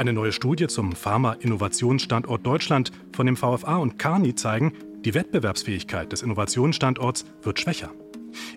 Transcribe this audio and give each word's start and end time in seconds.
Eine 0.00 0.14
neue 0.14 0.32
Studie 0.32 0.66
zum 0.66 0.92
Pharma-Innovationsstandort 0.92 2.46
Deutschland 2.46 2.90
von 3.12 3.26
dem 3.26 3.36
VFA 3.36 3.76
und 3.76 3.98
Carni 3.98 4.34
zeigen, 4.34 4.72
die 5.04 5.12
Wettbewerbsfähigkeit 5.12 6.10
des 6.10 6.22
Innovationsstandorts 6.22 7.26
wird 7.42 7.60
schwächer. 7.60 7.90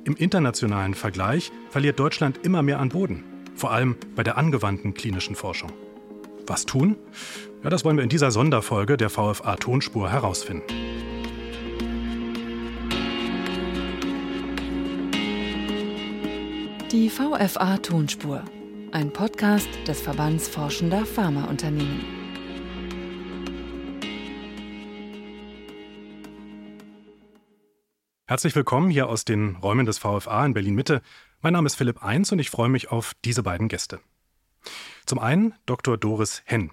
Im 0.05 0.15
internationalen 0.15 0.93
Vergleich 0.93 1.51
verliert 1.69 1.99
Deutschland 1.99 2.39
immer 2.43 2.61
mehr 2.61 2.79
an 2.79 2.87
Boden, 2.87 3.25
vor 3.55 3.73
allem 3.73 3.97
bei 4.15 4.23
der 4.23 4.37
angewandten 4.37 4.93
klinischen 4.93 5.35
Forschung. 5.35 5.73
Was 6.47 6.65
tun? 6.65 6.95
Ja, 7.61 7.69
das 7.69 7.83
wollen 7.83 7.97
wir 7.97 8.05
in 8.05 8.09
dieser 8.09 8.31
Sonderfolge 8.31 8.95
der 8.95 9.09
VFA 9.09 9.57
Tonspur 9.57 10.09
herausfinden. 10.09 10.63
Die 16.89 17.09
VFA 17.09 17.75
Tonspur, 17.79 18.45
ein 18.93 19.11
Podcast 19.11 19.67
des 19.87 20.01
Verbands 20.01 20.47
Forschender 20.47 21.03
Pharmaunternehmen. 21.03 22.05
Herzlich 28.27 28.55
willkommen 28.55 28.91
hier 28.91 29.09
aus 29.09 29.25
den 29.25 29.55
Räumen 29.55 29.87
des 29.87 29.97
VFA 29.97 30.45
in 30.45 30.53
Berlin 30.53 30.75
Mitte. 30.75 31.01
Mein 31.41 31.53
Name 31.53 31.65
ist 31.65 31.73
Philipp 31.73 32.03
Eins 32.03 32.31
und 32.31 32.37
ich 32.37 32.51
freue 32.51 32.69
mich 32.69 32.91
auf 32.91 33.13
diese 33.25 33.41
beiden 33.41 33.67
Gäste. 33.67 33.99
Zum 35.07 35.17
einen 35.17 35.55
Dr. 35.65 35.97
Doris 35.97 36.43
Henn. 36.45 36.69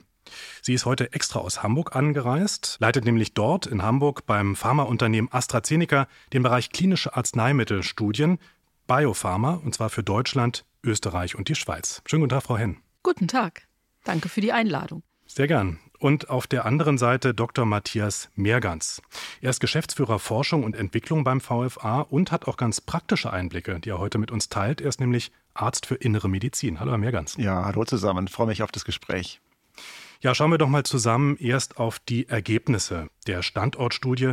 Sie 0.60 0.74
ist 0.74 0.84
heute 0.84 1.14
extra 1.14 1.38
aus 1.38 1.62
Hamburg 1.62 1.96
angereist, 1.96 2.76
leitet 2.80 3.06
nämlich 3.06 3.32
dort 3.32 3.66
in 3.66 3.82
Hamburg 3.82 4.26
beim 4.26 4.56
Pharmaunternehmen 4.56 5.32
AstraZeneca 5.32 6.06
den 6.34 6.42
Bereich 6.42 6.68
klinische 6.68 7.16
Arzneimittelstudien 7.16 8.38
Biopharma, 8.86 9.54
und 9.64 9.74
zwar 9.74 9.88
für 9.88 10.02
Deutschland, 10.02 10.66
Österreich 10.84 11.36
und 11.36 11.48
die 11.48 11.54
Schweiz. 11.54 12.02
Schönen 12.06 12.22
guten 12.22 12.30
Tag, 12.30 12.42
Frau 12.42 12.56
Henn. 12.56 12.78
Guten 13.02 13.28
Tag. 13.28 13.66
Danke 14.04 14.28
für 14.28 14.40
die 14.40 14.52
Einladung. 14.52 15.02
Sehr 15.26 15.46
gern. 15.46 15.78
Und 15.98 16.30
auf 16.30 16.46
der 16.46 16.64
anderen 16.64 16.98
Seite 16.98 17.34
Dr. 17.34 17.66
Matthias 17.66 18.30
Mehrgans. 18.34 19.02
Er 19.40 19.50
ist 19.50 19.60
Geschäftsführer 19.60 20.18
Forschung 20.18 20.64
und 20.64 20.74
Entwicklung 20.74 21.24
beim 21.24 21.40
VFA 21.40 22.00
und 22.00 22.32
hat 22.32 22.48
auch 22.48 22.56
ganz 22.56 22.80
praktische 22.80 23.32
Einblicke, 23.32 23.78
die 23.80 23.90
er 23.90 23.98
heute 23.98 24.18
mit 24.18 24.30
uns 24.30 24.48
teilt. 24.48 24.80
Er 24.80 24.88
ist 24.88 25.00
nämlich 25.00 25.30
Arzt 25.54 25.86
für 25.86 25.94
innere 25.94 26.28
Medizin. 26.28 26.80
Hallo, 26.80 26.92
Herr 26.92 26.98
Mehrgans. 26.98 27.36
Ja, 27.36 27.64
hallo 27.64 27.84
zusammen. 27.84 28.26
Ich 28.26 28.32
freue 28.32 28.46
mich 28.46 28.62
auf 28.62 28.72
das 28.72 28.84
Gespräch. 28.84 29.40
Ja, 30.20 30.34
schauen 30.34 30.50
wir 30.50 30.58
doch 30.58 30.68
mal 30.68 30.84
zusammen 30.84 31.36
erst 31.38 31.78
auf 31.78 31.98
die 31.98 32.28
Ergebnisse 32.28 33.08
der 33.26 33.42
Standortstudie. 33.42 34.32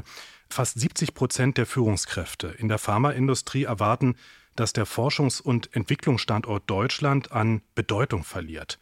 Fast 0.50 0.80
70 0.80 1.14
Prozent 1.14 1.58
der 1.58 1.66
Führungskräfte 1.66 2.48
in 2.48 2.70
der 2.70 2.78
Pharmaindustrie 2.78 3.66
erwarten, 3.66 4.16
dass 4.60 4.74
der 4.74 4.86
Forschungs- 4.86 5.42
und 5.42 5.74
Entwicklungsstandort 5.76 6.70
Deutschland 6.70 7.32
an 7.32 7.62
Bedeutung 7.76 8.24
verliert. 8.24 8.80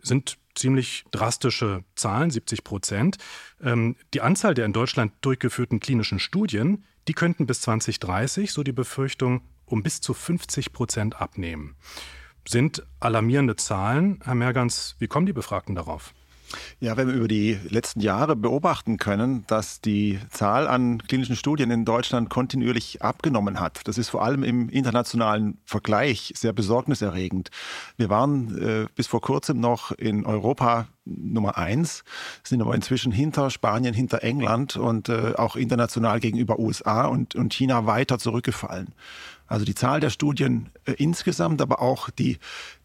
Sind 0.00 0.38
ziemlich 0.54 1.04
drastische 1.10 1.84
Zahlen, 1.94 2.30
70 2.30 2.64
Prozent. 2.64 3.18
Ähm, 3.62 3.96
die 4.14 4.20
Anzahl 4.20 4.54
der 4.54 4.66
in 4.66 4.72
Deutschland 4.72 5.12
durchgeführten 5.20 5.78
klinischen 5.78 6.18
Studien, 6.18 6.84
die 7.06 7.14
könnten 7.14 7.46
bis 7.46 7.60
2030, 7.62 8.52
so 8.52 8.62
die 8.62 8.72
Befürchtung, 8.72 9.42
um 9.66 9.82
bis 9.82 10.00
zu 10.00 10.14
50 10.14 10.72
Prozent 10.72 11.20
abnehmen. 11.20 11.76
Sind 12.48 12.82
alarmierende 12.98 13.56
Zahlen. 13.56 14.20
Herr 14.24 14.34
Mergans, 14.34 14.96
wie 14.98 15.06
kommen 15.06 15.26
die 15.26 15.32
Befragten 15.32 15.74
darauf? 15.74 16.14
Ja, 16.80 16.96
wenn 16.96 17.08
wir 17.08 17.14
über 17.14 17.28
die 17.28 17.58
letzten 17.68 18.00
Jahre 18.00 18.36
beobachten 18.36 18.96
können, 18.96 19.44
dass 19.46 19.80
die 19.80 20.18
Zahl 20.30 20.66
an 20.66 21.02
klinischen 21.02 21.36
Studien 21.36 21.70
in 21.70 21.84
Deutschland 21.84 22.30
kontinuierlich 22.30 23.02
abgenommen 23.02 23.60
hat. 23.60 23.80
Das 23.84 23.98
ist 23.98 24.08
vor 24.08 24.22
allem 24.24 24.42
im 24.42 24.68
internationalen 24.68 25.58
Vergleich 25.64 26.32
sehr 26.36 26.52
besorgniserregend. 26.52 27.50
Wir 27.96 28.10
waren 28.10 28.58
äh, 28.58 28.86
bis 28.94 29.06
vor 29.06 29.20
kurzem 29.20 29.60
noch 29.60 29.92
in 29.92 30.24
Europa 30.26 30.88
Nummer 31.04 31.56
eins, 31.58 32.04
sind 32.44 32.60
aber 32.60 32.74
inzwischen 32.74 33.12
hinter 33.12 33.50
Spanien, 33.50 33.94
hinter 33.94 34.22
England 34.22 34.76
und 34.76 35.08
äh, 35.08 35.34
auch 35.36 35.56
international 35.56 36.20
gegenüber 36.20 36.58
USA 36.58 37.06
und, 37.06 37.34
und 37.34 37.52
China 37.52 37.86
weiter 37.86 38.18
zurückgefallen. 38.18 38.94
Also 39.46 39.64
die 39.64 39.74
Zahl 39.74 39.98
der 39.98 40.10
Studien 40.10 40.68
äh, 40.90 41.02
insgesamt, 41.02 41.62
aber 41.62 41.80
auch 41.80 42.10
die, 42.10 42.38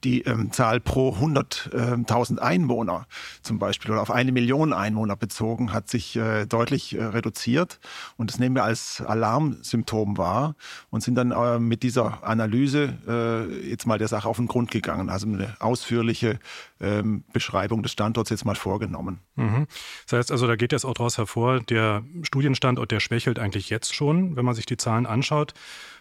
die 0.03 0.21
ähm, 0.21 0.51
Zahl 0.51 0.79
pro 0.79 1.09
100.000 1.15 2.31
ähm, 2.31 2.39
Einwohner 2.39 3.07
zum 3.41 3.59
Beispiel 3.59 3.91
oder 3.91 4.01
auf 4.01 4.11
eine 4.11 4.31
Million 4.31 4.73
Einwohner 4.73 5.15
bezogen, 5.15 5.73
hat 5.73 5.89
sich 5.89 6.15
äh, 6.15 6.45
deutlich 6.45 6.95
äh, 6.95 7.03
reduziert. 7.03 7.79
Und 8.17 8.31
das 8.31 8.39
nehmen 8.39 8.55
wir 8.55 8.63
als 8.63 9.01
Alarmsymptom 9.01 10.17
wahr 10.17 10.55
und 10.89 11.01
sind 11.01 11.15
dann 11.15 11.31
äh, 11.31 11.59
mit 11.59 11.83
dieser 11.83 12.23
Analyse 12.23 12.97
äh, 13.07 13.69
jetzt 13.69 13.87
mal 13.87 13.97
der 13.97 14.07
Sache 14.07 14.27
auf 14.27 14.37
den 14.37 14.47
Grund 14.47 14.71
gegangen. 14.71 15.09
Also 15.09 15.27
eine 15.27 15.55
ausführliche 15.59 16.39
ähm, 16.79 17.23
Beschreibung 17.33 17.83
des 17.83 17.91
Standorts 17.91 18.29
jetzt 18.29 18.45
mal 18.45 18.55
vorgenommen. 18.55 19.19
Mhm. 19.35 19.67
Das 20.05 20.19
heißt 20.19 20.31
also, 20.31 20.47
da 20.47 20.55
geht 20.55 20.71
jetzt 20.71 20.85
auch 20.85 20.93
daraus 20.93 21.17
hervor, 21.17 21.59
der 21.61 22.03
Studienstandort, 22.21 22.91
der 22.91 22.99
schwächelt 22.99 23.39
eigentlich 23.39 23.69
jetzt 23.69 23.93
schon, 23.95 24.35
wenn 24.35 24.45
man 24.45 24.55
sich 24.55 24.65
die 24.65 24.77
Zahlen 24.77 25.05
anschaut. 25.05 25.53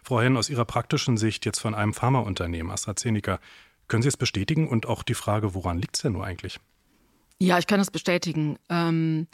Frau 0.03 0.21
Henn, 0.21 0.37
aus 0.37 0.51
Ihrer 0.51 0.67
praktischen 0.67 1.17
Sicht 1.17 1.47
jetzt 1.47 1.61
von 1.61 1.75
einem 1.75 1.94
Pharmaunternehmen, 1.95 2.71
AstraZeneca, 2.71 3.41
können 3.89 4.03
Sie 4.03 4.09
es 4.09 4.17
bestätigen 4.17 4.69
und 4.69 4.87
auch 4.87 5.03
die 5.03 5.15
Frage, 5.15 5.55
woran 5.55 5.79
liegt 5.79 5.97
es 5.97 6.03
denn 6.03 6.13
nur 6.13 6.25
eigentlich? 6.25 6.61
Ja, 7.39 7.59
ich 7.59 7.67
kann 7.67 7.81
es 7.81 7.91
bestätigen. 7.91 8.59
Ähm, 8.69 9.27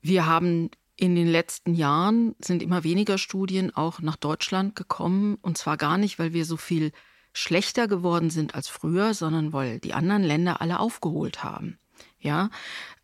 wir 0.00 0.26
haben 0.26 0.70
in 0.96 1.16
den 1.16 1.26
letzten 1.26 1.74
Jahren 1.74 2.36
sind 2.38 2.62
immer 2.62 2.84
weniger 2.84 3.18
Studien 3.18 3.74
auch 3.74 4.00
nach 4.00 4.16
Deutschland 4.16 4.76
gekommen 4.76 5.36
und 5.42 5.58
zwar 5.58 5.76
gar 5.76 5.98
nicht, 5.98 6.18
weil 6.18 6.32
wir 6.32 6.44
so 6.44 6.56
viel 6.56 6.92
schlechter 7.32 7.88
geworden 7.88 8.30
sind 8.30 8.54
als 8.54 8.68
früher, 8.68 9.12
sondern 9.12 9.52
weil 9.52 9.80
die 9.80 9.92
anderen 9.92 10.22
Länder 10.22 10.60
alle 10.60 10.78
aufgeholt 10.78 11.42
haben. 11.42 11.78
Ja, 12.20 12.50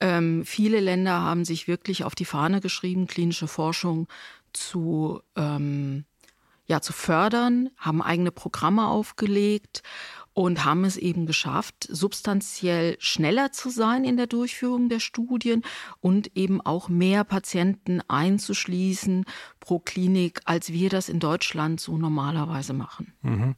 ähm, 0.00 0.44
viele 0.44 0.80
Länder 0.80 1.20
haben 1.20 1.44
sich 1.44 1.68
wirklich 1.68 2.04
auf 2.04 2.14
die 2.14 2.24
Fahne 2.24 2.60
geschrieben, 2.60 3.06
klinische 3.06 3.48
Forschung 3.48 4.08
zu 4.52 5.20
ähm, 5.36 6.04
ja, 6.70 6.80
zu 6.80 6.92
fördern, 6.92 7.68
haben 7.76 8.00
eigene 8.00 8.30
Programme 8.30 8.86
aufgelegt 8.86 9.82
und 10.32 10.64
haben 10.64 10.84
es 10.84 10.96
eben 10.96 11.26
geschafft, 11.26 11.88
substanziell 11.90 12.96
schneller 13.00 13.52
zu 13.52 13.68
sein 13.68 14.04
in 14.04 14.16
der 14.16 14.26
Durchführung 14.26 14.88
der 14.88 15.00
Studien 15.00 15.62
und 16.00 16.36
eben 16.36 16.60
auch 16.60 16.88
mehr 16.88 17.24
Patienten 17.24 18.00
einzuschließen 18.08 19.24
pro 19.58 19.80
Klinik, 19.80 20.40
als 20.44 20.72
wir 20.72 20.88
das 20.88 21.08
in 21.08 21.18
Deutschland 21.18 21.80
so 21.80 21.98
normalerweise 21.98 22.72
machen. 22.72 23.12
Mhm. 23.22 23.56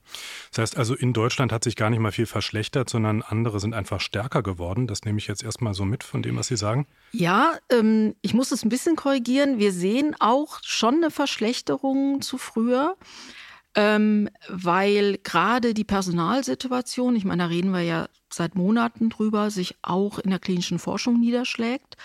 Das 0.51 0.59
heißt 0.59 0.77
also, 0.77 0.95
in 0.95 1.13
Deutschland 1.13 1.53
hat 1.53 1.63
sich 1.63 1.77
gar 1.77 1.91
nicht 1.91 2.01
mal 2.01 2.13
viel 2.13 2.27
verschlechtert, 2.27 2.89
sondern 2.89 3.23
andere 3.23 3.61
sind 3.61 3.75
einfach 3.75 4.01
stärker 4.01 4.43
geworden. 4.43 4.87
Das 4.87 5.05
nehme 5.05 5.19
ich 5.19 5.27
jetzt 5.27 5.45
erstmal 5.45 5.75
so 5.75 5.85
mit 5.85 6.03
von 6.03 6.23
dem, 6.23 6.37
was 6.37 6.49
Sie 6.49 6.57
sagen. 6.57 6.87
Ja, 7.13 7.53
ähm, 7.71 8.15
ich 8.23 8.35
muss 8.35 8.51
es 8.51 8.65
ein 8.65 8.71
bisschen 8.71 8.97
korrigieren. 8.97 9.59
Wir 9.59 9.73
sehen 9.73 10.17
auch 10.19 10.59
schon 10.63 10.97
eine 10.97 11.11
Verschlechterung 11.11 12.23
zu 12.23 12.39
früher 12.39 12.97
ähm, 13.75 14.29
weil 14.49 15.19
gerade 15.23 15.75
die 15.75 15.85
Personalsituation, 15.85 17.17
ich 17.17 17.25
meine, 17.25 17.45
da 17.45 17.49
reden 17.49 17.73
wir 17.73 17.83
ja 17.83 18.09
seit 18.31 18.55
Monaten 18.55 19.11
drüber, 19.11 19.51
sich 19.51 19.77
auch 19.83 20.19
in 20.19 20.31
der 20.31 20.39
klinischen 20.39 20.79
Forschung 20.79 21.21
niederschlägt. 21.21 21.97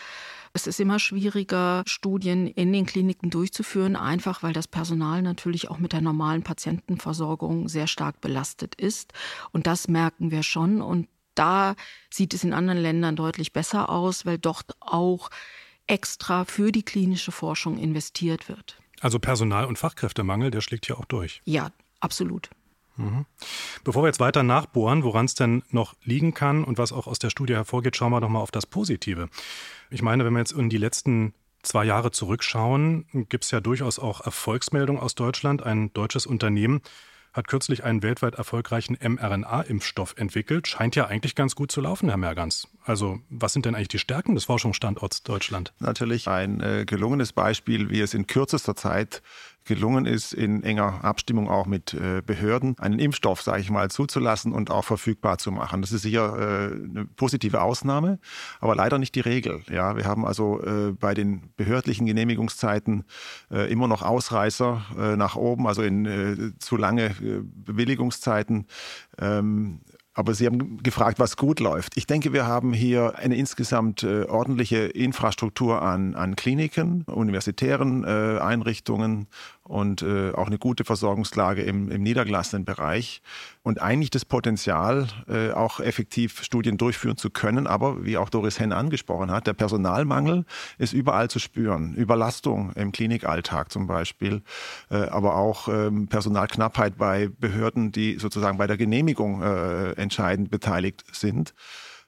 Es 0.53 0.65
ist 0.65 0.79
immer 0.79 0.97
schwieriger, 0.97 1.83
Studien 1.85 2.47
in 2.47 2.73
den 2.73 2.85
Kliniken 2.85 3.29
durchzuführen, 3.29 3.95
einfach 3.95 4.43
weil 4.43 4.53
das 4.53 4.67
Personal 4.67 5.21
natürlich 5.21 5.69
auch 5.69 5.77
mit 5.77 5.93
der 5.93 6.01
normalen 6.01 6.41
Patientenversorgung 6.41 7.69
sehr 7.69 7.87
stark 7.87 8.21
belastet 8.21 8.73
ist. 8.75 9.13
Und 9.51 9.67
das 9.67 9.87
merken 9.87 10.31
wir 10.31 10.43
schon. 10.43 10.81
Und 10.81 11.07
da 11.35 11.75
sieht 12.09 12.33
es 12.33 12.43
in 12.43 12.53
anderen 12.53 12.81
Ländern 12.81 13.15
deutlich 13.15 13.53
besser 13.53 13.89
aus, 13.89 14.25
weil 14.25 14.39
dort 14.39 14.75
auch 14.79 15.29
extra 15.85 16.45
für 16.45 16.71
die 16.71 16.83
klinische 16.83 17.31
Forschung 17.31 17.77
investiert 17.77 18.49
wird. 18.49 18.77
Also 19.01 19.19
Personal- 19.19 19.65
und 19.65 19.77
Fachkräftemangel, 19.77 20.51
der 20.51 20.61
schlägt 20.61 20.85
hier 20.85 20.97
auch 20.97 21.05
durch. 21.05 21.41
Ja, 21.45 21.71
absolut. 21.99 22.49
Mhm. 22.97 23.25
Bevor 23.83 24.03
wir 24.03 24.07
jetzt 24.07 24.19
weiter 24.19 24.43
nachbohren, 24.43 25.03
woran 25.03 25.25
es 25.25 25.35
denn 25.35 25.63
noch 25.69 25.95
liegen 26.03 26.33
kann 26.33 26.63
und 26.63 26.77
was 26.77 26.91
auch 26.91 27.07
aus 27.07 27.19
der 27.19 27.29
Studie 27.29 27.53
hervorgeht, 27.53 27.95
schauen 27.95 28.11
wir 28.11 28.21
doch 28.21 28.29
mal 28.29 28.39
auf 28.39 28.51
das 28.51 28.65
Positive. 28.65 29.29
Ich 29.89 30.01
meine, 30.01 30.25
wenn 30.25 30.33
wir 30.33 30.39
jetzt 30.39 30.51
in 30.51 30.69
die 30.69 30.77
letzten 30.77 31.33
zwei 31.61 31.85
Jahre 31.85 32.11
zurückschauen, 32.11 33.05
gibt 33.29 33.43
es 33.43 33.51
ja 33.51 33.59
durchaus 33.59 33.99
auch 33.99 34.21
Erfolgsmeldungen 34.21 35.01
aus 35.01 35.15
Deutschland. 35.15 35.63
Ein 35.63 35.93
deutsches 35.93 36.25
Unternehmen 36.25 36.81
hat 37.37 37.47
kürzlich 37.47 37.83
einen 37.83 38.03
weltweit 38.03 38.35
erfolgreichen 38.35 38.97
mRNA-Impfstoff 39.01 40.15
entwickelt. 40.17 40.67
Scheint 40.67 40.95
ja 40.95 41.05
eigentlich 41.05 41.35
ganz 41.35 41.55
gut 41.55 41.71
zu 41.71 41.79
laufen, 41.79 42.09
Herr 42.09 42.17
Mergans. 42.17 42.67
Also 42.83 43.19
was 43.29 43.53
sind 43.53 43.65
denn 43.65 43.75
eigentlich 43.75 43.87
die 43.89 43.99
Stärken 43.99 44.35
des 44.35 44.45
Forschungsstandorts 44.45 45.23
Deutschland? 45.23 45.73
Natürlich 45.79 46.27
ein 46.27 46.59
äh, 46.61 46.85
gelungenes 46.85 47.33
Beispiel, 47.33 47.89
wie 47.89 48.01
es 48.01 48.13
in 48.13 48.27
kürzester 48.27 48.75
Zeit 48.75 49.21
gelungen 49.67 50.05
ist, 50.05 50.33
in 50.33 50.63
enger 50.63 51.03
Abstimmung 51.03 51.49
auch 51.49 51.67
mit 51.67 51.93
äh, 51.93 52.21
Behörden 52.25 52.75
einen 52.79 52.99
Impfstoff, 52.99 53.41
sage 53.41 53.61
ich 53.61 53.69
mal, 53.69 53.91
zuzulassen 53.91 54.53
und 54.53 54.71
auch 54.71 54.85
verfügbar 54.85 55.37
zu 55.37 55.51
machen. 55.51 55.81
Das 55.81 55.91
ist 55.91 56.01
sicher 56.01 56.35
äh, 56.37 56.73
eine 56.73 57.05
positive 57.05 57.61
Ausnahme, 57.61 58.19
aber 58.59 58.75
leider 58.75 58.97
nicht 58.97 59.13
die 59.13 59.19
Regel. 59.19 59.61
Ja, 59.69 59.95
wir 59.95 60.05
haben 60.05 60.25
also 60.25 60.61
äh, 60.61 60.93
bei 60.93 61.13
den 61.13 61.51
behördlichen 61.55 62.07
Genehmigungszeiten 62.07 63.03
immer 63.49 63.87
noch 63.87 64.01
Ausreißer 64.01 65.15
nach 65.17 65.35
oben, 65.35 65.67
also 65.67 65.81
in 65.81 66.55
zu 66.59 66.77
lange 66.77 67.15
Bewilligungszeiten. 67.19 68.67
Ähm, 69.19 69.81
Aber 70.13 70.33
Sie 70.33 70.47
haben 70.47 70.81
gefragt, 70.81 71.19
was 71.19 71.37
gut 71.37 71.59
läuft. 71.59 71.95
Ich 71.95 72.07
denke, 72.07 72.33
wir 72.33 72.47
haben 72.47 72.73
hier 72.73 73.19
eine 73.19 73.35
insgesamt 73.35 74.01
äh, 74.01 74.23
ordentliche 74.23 74.77
Infrastruktur 74.87 75.83
an, 75.83 76.15
an 76.15 76.35
Kliniken, 76.35 77.03
universitären 77.03 78.03
äh, 78.03 78.39
Einrichtungen 78.39 79.27
und 79.67 80.01
äh, 80.01 80.31
auch 80.31 80.47
eine 80.47 80.57
gute 80.57 80.85
Versorgungslage 80.85 81.61
im, 81.61 81.91
im 81.91 82.01
niedergelassenen 82.01 82.65
Bereich 82.65 83.21
und 83.63 83.81
eigentlich 83.81 84.09
das 84.09 84.23
Potenzial, 84.23 85.07
äh, 85.27 85.51
auch 85.51 85.79
effektiv 85.79 86.41
Studien 86.43 86.77
durchführen 86.77 87.17
zu 87.17 87.29
können. 87.29 87.67
Aber 87.67 88.05
wie 88.05 88.17
auch 88.17 88.29
Doris 88.29 88.59
Henn 88.59 88.71
angesprochen 88.71 89.29
hat, 89.29 89.45
der 89.45 89.53
Personalmangel 89.53 90.45
ist 90.77 90.93
überall 90.93 91.29
zu 91.29 91.39
spüren. 91.39 91.93
Überlastung 91.95 92.71
im 92.73 92.91
Klinikalltag 92.91 93.71
zum 93.71 93.87
Beispiel, 93.87 94.41
äh, 94.89 94.95
aber 94.95 95.35
auch 95.35 95.67
ähm, 95.67 96.07
Personalknappheit 96.07 96.97
bei 96.97 97.29
Behörden, 97.39 97.91
die 97.91 98.19
sozusagen 98.19 98.57
bei 98.57 98.67
der 98.67 98.77
Genehmigung 98.77 99.41
äh, 99.41 99.91
entscheidend 99.93 100.49
beteiligt 100.49 101.03
sind. 101.11 101.53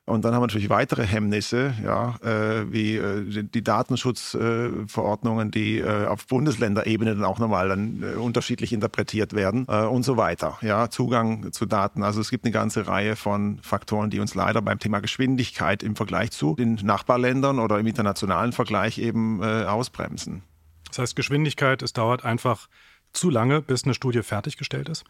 Und 0.10 0.26
dann 0.26 0.34
haben 0.34 0.42
wir 0.42 0.48
natürlich 0.48 0.70
weitere 0.70 1.06
Hemmnisse, 1.06 1.74
ja, 1.84 2.16
äh, 2.24 2.72
wie 2.72 2.96
äh, 2.98 3.44
die 3.44 3.64
Datenschutzverordnungen, 3.64 5.52
die 5.52 5.78
äh, 5.78 6.08
auf 6.08 6.26
Bundesländerebene 6.28 7.16
dann 7.16 7.24
auch 7.24 7.40
nochmal 7.40 7.70
dann 7.70 8.04
äh, 8.04 8.16
unterschiedlich 8.16 8.74
interpretiert 8.74 9.34
werden 9.34 9.66
äh, 9.70 9.84
und 9.84 10.04
so 10.04 10.18
weiter. 10.18 10.58
Ja, 10.62 10.90
Zugang 10.90 11.52
zu 11.52 11.66
Daten. 11.66 12.04
Also 12.04 12.22
es 12.22 12.30
gibt 12.30 12.46
eine 12.46 12.52
ganze 12.52 12.88
Reihe 12.88 13.16
von 13.16 13.60
Faktoren, 13.62 14.10
die 14.10 14.20
uns 14.20 14.34
leider 14.34 14.62
beim 14.62 14.80
Thema 14.80 15.00
Geschwindigkeit 15.00 15.84
im 15.84 15.96
Vergleich 15.96 16.32
zu 16.32 16.56
den 16.56 16.80
Nachbarländern 16.82 17.60
oder 17.60 17.80
im 17.80 17.86
internationalen 17.86 18.52
Vergleich 18.52 18.98
eben 18.98 19.44
ausbremsen. 19.44 20.44
Das 20.90 21.00
heißt, 21.00 21.16
Geschwindigkeit, 21.16 21.82
es 21.82 21.94
dauert 21.94 22.26
einfach 22.26 22.68
zu 23.14 23.30
lange, 23.30 23.62
bis 23.62 23.84
eine 23.84 23.94
Studie 23.94 24.22
fertiggestellt 24.22 24.90
ist? 24.90 25.04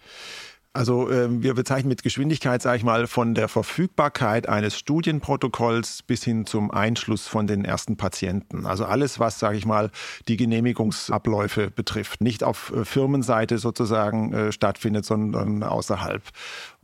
Also 0.72 1.10
äh, 1.10 1.28
wir 1.42 1.56
bezeichnen 1.56 1.90
mit 1.90 2.04
Geschwindigkeit, 2.04 2.62
sage 2.62 2.78
ich 2.78 2.84
mal, 2.84 3.08
von 3.08 3.34
der 3.34 3.48
Verfügbarkeit 3.48 4.48
eines 4.48 4.78
Studienprotokolls 4.78 6.04
bis 6.04 6.24
hin 6.24 6.46
zum 6.46 6.70
Einschluss 6.70 7.28
von 7.28 7.48
den 7.48 7.66
ersten 7.66 7.98
Patienten. 7.98 8.68
Also 8.68 8.86
alles, 8.86 9.20
was, 9.20 9.40
sage 9.40 9.58
ich 9.58 9.66
mal, 9.66 9.90
die 10.28 10.38
Genehmigungsabläufe 10.38 11.72
betrifft. 11.72 12.22
Nicht 12.22 12.44
auf 12.44 12.72
äh, 12.72 12.86
Firmenseite 12.86 13.58
sozusagen 13.58 14.32
äh, 14.32 14.52
stattfindet, 14.52 15.06
sondern 15.06 15.64
außerhalb. 15.64 16.22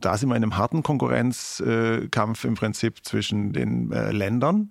Da 0.00 0.16
sind 0.16 0.28
wir 0.28 0.36
in 0.36 0.42
einem 0.42 0.58
harten 0.58 0.82
Konkurrenzkampf 0.82 2.44
im 2.44 2.54
Prinzip 2.54 3.04
zwischen 3.04 3.52
den 3.52 3.92
äh, 3.92 4.12
Ländern. 4.12 4.70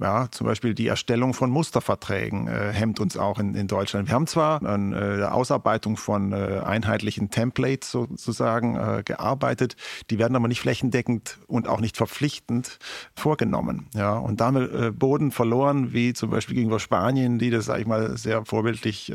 Ja, 0.00 0.30
zum 0.30 0.46
Beispiel 0.46 0.74
die 0.74 0.86
Erstellung 0.86 1.32
von 1.32 1.50
Musterverträgen 1.50 2.46
äh, 2.46 2.72
hemmt 2.72 3.00
uns 3.00 3.16
auch 3.16 3.38
in, 3.38 3.54
in 3.54 3.68
Deutschland. 3.68 4.08
Wir 4.08 4.14
haben 4.14 4.26
zwar 4.26 4.62
an 4.62 4.92
äh, 4.92 5.16
der 5.16 5.34
Ausarbeitung 5.34 5.96
von 5.96 6.32
äh, 6.32 6.60
einheitlichen 6.64 7.30
Templates 7.30 7.90
sozusagen 7.90 8.76
äh, 8.76 9.02
gearbeitet, 9.02 9.76
die 10.10 10.18
werden 10.18 10.36
aber 10.36 10.48
nicht 10.48 10.60
flächendeckend 10.60 11.38
und 11.46 11.66
auch 11.66 11.80
nicht 11.80 11.96
verpflichtend 11.96 12.78
vorgenommen. 13.16 13.88
Ja, 13.94 14.18
und 14.18 14.40
damit 14.40 14.72
äh, 14.72 14.90
Boden 14.90 15.30
verloren, 15.30 15.92
wie 15.94 16.12
zum 16.12 16.30
Beispiel 16.30 16.56
gegenüber 16.56 16.80
Spanien, 16.80 17.38
die 17.38 17.50
das, 17.50 17.64
sage 17.64 17.80
ich 17.80 17.86
mal, 17.86 18.16
sehr 18.16 18.44
vorbildlich 18.44 19.12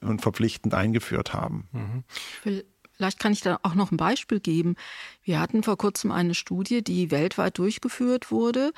und 0.00 0.20
verpflichtend 0.20 0.74
eingeführt 0.74 1.32
haben. 1.32 1.68
Mhm. 1.72 2.62
Vielleicht 2.96 3.18
kann 3.18 3.32
ich 3.32 3.42
da 3.42 3.58
auch 3.62 3.74
noch 3.74 3.92
ein 3.92 3.96
Beispiel 3.96 4.40
geben. 4.40 4.74
Wir 5.22 5.38
hatten 5.38 5.62
vor 5.62 5.76
kurzem 5.76 6.10
eine 6.10 6.34
Studie, 6.34 6.82
die 6.82 7.10
weltweit 7.10 7.58
durchgeführt 7.58 8.30
wurde, 8.30 8.72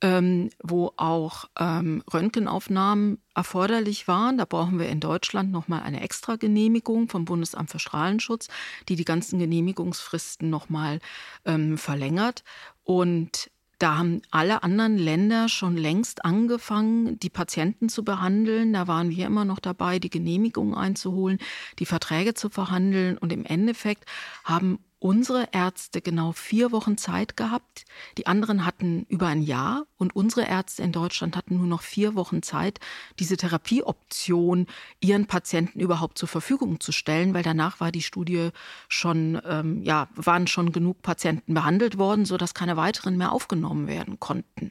ähm, 0.00 0.50
wo 0.62 0.92
auch 0.96 1.44
ähm, 1.58 2.02
Röntgenaufnahmen 2.12 3.22
erforderlich 3.34 4.08
waren. 4.08 4.38
Da 4.38 4.44
brauchen 4.44 4.78
wir 4.78 4.88
in 4.88 5.00
Deutschland 5.00 5.52
nochmal 5.52 5.82
eine 5.82 6.00
extra 6.00 6.36
Genehmigung 6.36 7.08
vom 7.08 7.24
Bundesamt 7.24 7.70
für 7.70 7.78
Strahlenschutz, 7.78 8.48
die 8.88 8.96
die 8.96 9.04
ganzen 9.04 9.38
Genehmigungsfristen 9.38 10.50
nochmal 10.50 10.98
ähm, 11.44 11.78
verlängert. 11.78 12.42
Und 12.82 13.50
da 13.80 13.96
haben 13.96 14.20
alle 14.30 14.62
anderen 14.62 14.98
Länder 14.98 15.48
schon 15.48 15.76
längst 15.76 16.24
angefangen, 16.24 17.18
die 17.18 17.30
Patienten 17.30 17.88
zu 17.88 18.04
behandeln. 18.04 18.74
Da 18.74 18.86
waren 18.86 19.08
wir 19.10 19.26
immer 19.26 19.46
noch 19.46 19.58
dabei, 19.58 19.98
die 19.98 20.10
Genehmigung 20.10 20.76
einzuholen, 20.76 21.38
die 21.78 21.86
Verträge 21.86 22.34
zu 22.34 22.50
verhandeln. 22.50 23.16
Und 23.16 23.32
im 23.32 23.46
Endeffekt 23.46 24.04
haben 24.44 24.78
unsere 25.00 25.48
Ärzte 25.52 26.02
genau 26.02 26.32
vier 26.32 26.72
Wochen 26.72 26.98
Zeit 26.98 27.36
gehabt. 27.36 27.84
Die 28.18 28.26
anderen 28.26 28.66
hatten 28.66 29.06
über 29.08 29.26
ein 29.26 29.42
Jahr 29.42 29.86
und 29.96 30.14
unsere 30.14 30.46
Ärzte 30.46 30.82
in 30.82 30.92
Deutschland 30.92 31.36
hatten 31.36 31.56
nur 31.56 31.66
noch 31.66 31.82
vier 31.82 32.14
Wochen 32.14 32.42
Zeit, 32.42 32.78
diese 33.18 33.36
Therapieoption 33.36 34.66
ihren 35.00 35.26
Patienten 35.26 35.80
überhaupt 35.80 36.18
zur 36.18 36.28
Verfügung 36.28 36.80
zu 36.80 36.92
stellen, 36.92 37.34
weil 37.34 37.42
danach 37.42 37.80
war 37.80 37.90
die 37.90 38.02
Studie 38.02 38.50
schon, 38.88 39.40
ähm, 39.46 39.82
ja, 39.82 40.08
waren 40.14 40.46
schon 40.46 40.70
genug 40.70 41.02
Patienten 41.02 41.54
behandelt 41.54 41.96
worden, 41.96 42.26
sodass 42.26 42.54
keine 42.54 42.76
weiteren 42.76 43.16
mehr 43.16 43.32
aufgenommen 43.32 43.86
werden 43.88 44.20
konnten. 44.20 44.70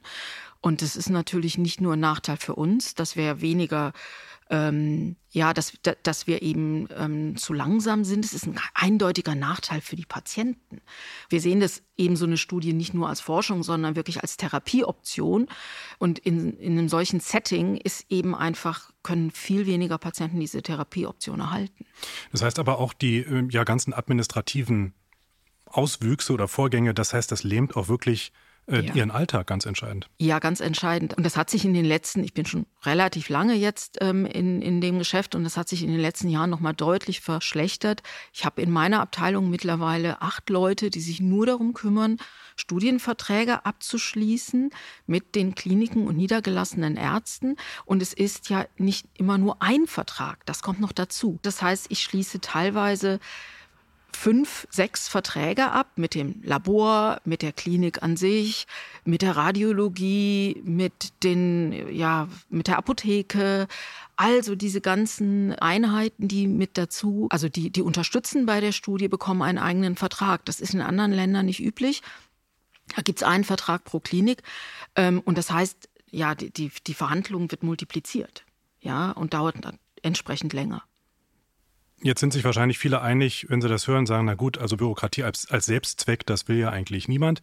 Und 0.60 0.82
das 0.82 0.96
ist 0.96 1.10
natürlich 1.10 1.58
nicht 1.58 1.80
nur 1.80 1.94
ein 1.94 2.00
Nachteil 2.00 2.36
für 2.36 2.54
uns, 2.54 2.94
dass 2.94 3.16
wir 3.16 3.40
weniger 3.40 3.92
ähm, 4.50 5.16
ja, 5.30 5.54
dass, 5.54 5.72
dass 6.02 6.26
wir 6.26 6.42
eben 6.42 6.88
ähm, 6.96 7.36
zu 7.36 7.52
langsam 7.52 8.02
sind. 8.02 8.24
Es 8.24 8.32
ist 8.32 8.48
ein 8.48 8.58
eindeutiger 8.74 9.36
Nachteil 9.36 9.80
für 9.80 9.94
die 9.94 10.04
Patienten. 10.04 10.80
Wir 11.28 11.40
sehen 11.40 11.60
das 11.60 11.82
eben 11.96 12.16
so 12.16 12.26
eine 12.26 12.36
Studie 12.36 12.72
nicht 12.72 12.92
nur 12.92 13.08
als 13.08 13.20
Forschung, 13.20 13.62
sondern 13.62 13.94
wirklich 13.94 14.22
als 14.22 14.36
Therapieoption. 14.36 15.46
Und 15.98 16.18
in, 16.18 16.58
in 16.58 16.72
einem 16.72 16.88
solchen 16.88 17.20
Setting 17.20 17.76
ist 17.76 18.06
eben 18.10 18.34
einfach, 18.34 18.90
können 19.04 19.30
viel 19.30 19.66
weniger 19.66 19.98
Patienten 19.98 20.40
diese 20.40 20.62
Therapieoption 20.62 21.38
erhalten. 21.38 21.86
Das 22.32 22.42
heißt 22.42 22.58
aber 22.58 22.80
auch 22.80 22.92
die 22.92 23.18
äh, 23.18 23.46
ja, 23.50 23.62
ganzen 23.62 23.94
administrativen 23.94 24.94
Auswüchse 25.66 26.32
oder 26.32 26.48
Vorgänge, 26.48 26.92
das 26.92 27.14
heißt, 27.14 27.30
das 27.30 27.44
lähmt 27.44 27.76
auch 27.76 27.86
wirklich 27.86 28.32
äh, 28.66 28.82
ja. 28.82 28.94
ihren 28.94 29.10
Alltag 29.10 29.46
ganz 29.46 29.66
entscheidend. 29.66 30.08
Ja, 30.18 30.38
ganz 30.38 30.60
entscheidend. 30.60 31.14
Und 31.14 31.24
das 31.24 31.36
hat 31.36 31.50
sich 31.50 31.64
in 31.64 31.74
den 31.74 31.84
letzten, 31.84 32.22
ich 32.24 32.34
bin 32.34 32.46
schon 32.46 32.66
relativ 32.84 33.28
lange 33.28 33.54
jetzt 33.54 33.98
ähm, 34.00 34.26
in, 34.26 34.62
in 34.62 34.80
dem 34.80 34.98
Geschäft 34.98 35.34
und 35.34 35.44
das 35.44 35.56
hat 35.56 35.68
sich 35.68 35.82
in 35.82 35.90
den 35.90 36.00
letzten 36.00 36.28
Jahren 36.28 36.50
nochmal 36.50 36.74
deutlich 36.74 37.20
verschlechtert. 37.20 38.02
Ich 38.32 38.44
habe 38.44 38.62
in 38.62 38.70
meiner 38.70 39.00
Abteilung 39.00 39.50
mittlerweile 39.50 40.22
acht 40.22 40.48
Leute, 40.50 40.90
die 40.90 41.00
sich 41.00 41.20
nur 41.20 41.46
darum 41.46 41.74
kümmern, 41.74 42.16
Studienverträge 42.56 43.64
abzuschließen 43.64 44.70
mit 45.06 45.34
den 45.34 45.54
Kliniken 45.54 46.06
und 46.06 46.16
niedergelassenen 46.16 46.96
Ärzten. 46.96 47.56
Und 47.84 48.02
es 48.02 48.12
ist 48.12 48.50
ja 48.50 48.66
nicht 48.76 49.06
immer 49.14 49.38
nur 49.38 49.62
ein 49.62 49.86
Vertrag, 49.86 50.44
das 50.46 50.62
kommt 50.62 50.80
noch 50.80 50.92
dazu. 50.92 51.38
Das 51.42 51.62
heißt, 51.62 51.86
ich 51.88 52.02
schließe 52.02 52.40
teilweise 52.40 53.18
fünf, 54.16 54.66
sechs 54.70 55.08
Verträge 55.08 55.70
ab 55.70 55.92
mit 55.96 56.14
dem 56.14 56.42
Labor, 56.42 57.20
mit 57.24 57.42
der 57.42 57.52
Klinik 57.52 58.02
an 58.02 58.16
sich, 58.16 58.66
mit 59.04 59.22
der 59.22 59.36
Radiologie, 59.36 60.60
mit 60.64 61.12
den, 61.22 61.94
ja, 61.94 62.28
mit 62.48 62.66
der 62.68 62.78
Apotheke. 62.78 63.66
Also 64.16 64.54
diese 64.54 64.80
ganzen 64.80 65.54
Einheiten, 65.54 66.28
die 66.28 66.46
mit 66.46 66.76
dazu, 66.76 67.26
also 67.30 67.48
die, 67.48 67.70
die 67.70 67.82
unterstützen 67.82 68.46
bei 68.46 68.60
der 68.60 68.72
Studie, 68.72 69.08
bekommen 69.08 69.42
einen 69.42 69.58
eigenen 69.58 69.96
Vertrag. 69.96 70.44
Das 70.44 70.60
ist 70.60 70.74
in 70.74 70.82
anderen 70.82 71.12
Ländern 71.12 71.46
nicht 71.46 71.60
üblich. 71.60 72.02
Da 72.94 73.02
gibt 73.02 73.20
es 73.20 73.22
einen 73.22 73.44
Vertrag 73.44 73.84
pro 73.84 74.00
Klinik. 74.00 74.42
Ähm, 74.96 75.20
und 75.24 75.38
das 75.38 75.50
heißt, 75.50 75.88
ja, 76.10 76.34
die, 76.34 76.50
die, 76.50 76.70
die 76.86 76.94
Verhandlung 76.94 77.50
wird 77.50 77.62
multipliziert. 77.62 78.44
Ja, 78.80 79.10
und 79.12 79.34
dauert 79.34 79.56
dann 79.64 79.78
entsprechend 80.02 80.52
länger. 80.52 80.82
Jetzt 82.02 82.20
sind 82.20 82.32
sich 82.32 82.44
wahrscheinlich 82.44 82.78
viele 82.78 83.02
einig, 83.02 83.46
wenn 83.48 83.60
sie 83.60 83.68
das 83.68 83.86
hören, 83.86 84.06
sagen, 84.06 84.24
na 84.24 84.34
gut, 84.34 84.58
also 84.58 84.76
Bürokratie 84.76 85.22
als, 85.22 85.50
als 85.50 85.66
Selbstzweck, 85.66 86.24
das 86.24 86.48
will 86.48 86.56
ja 86.56 86.70
eigentlich 86.70 87.08
niemand. 87.08 87.42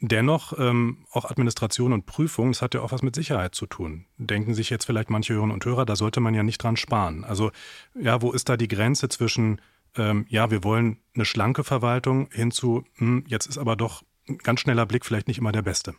Dennoch, 0.00 0.52
ähm, 0.58 1.06
auch 1.12 1.24
Administration 1.24 1.92
und 1.92 2.04
Prüfung, 2.04 2.52
das 2.52 2.60
hat 2.60 2.74
ja 2.74 2.80
auch 2.80 2.92
was 2.92 3.02
mit 3.02 3.14
Sicherheit 3.14 3.54
zu 3.54 3.66
tun. 3.66 4.06
Denken 4.18 4.54
sich 4.54 4.68
jetzt 4.68 4.84
vielleicht 4.84 5.10
manche 5.10 5.32
Hörerinnen 5.32 5.54
und 5.54 5.64
Hörer, 5.64 5.86
da 5.86 5.94
sollte 5.94 6.20
man 6.20 6.34
ja 6.34 6.42
nicht 6.42 6.62
dran 6.62 6.76
sparen. 6.76 7.24
Also 7.24 7.52
ja, 7.94 8.20
wo 8.20 8.32
ist 8.32 8.48
da 8.48 8.56
die 8.56 8.68
Grenze 8.68 9.08
zwischen, 9.08 9.60
ähm, 9.96 10.26
ja, 10.28 10.50
wir 10.50 10.64
wollen 10.64 10.98
eine 11.14 11.24
schlanke 11.24 11.62
Verwaltung 11.62 12.28
hinzu, 12.32 12.84
hm, 12.96 13.24
jetzt 13.28 13.46
ist 13.46 13.58
aber 13.58 13.76
doch 13.76 14.02
ein 14.28 14.38
ganz 14.38 14.60
schneller 14.60 14.86
Blick 14.86 15.06
vielleicht 15.06 15.28
nicht 15.28 15.38
immer 15.38 15.52
der 15.52 15.62
beste. 15.62 15.94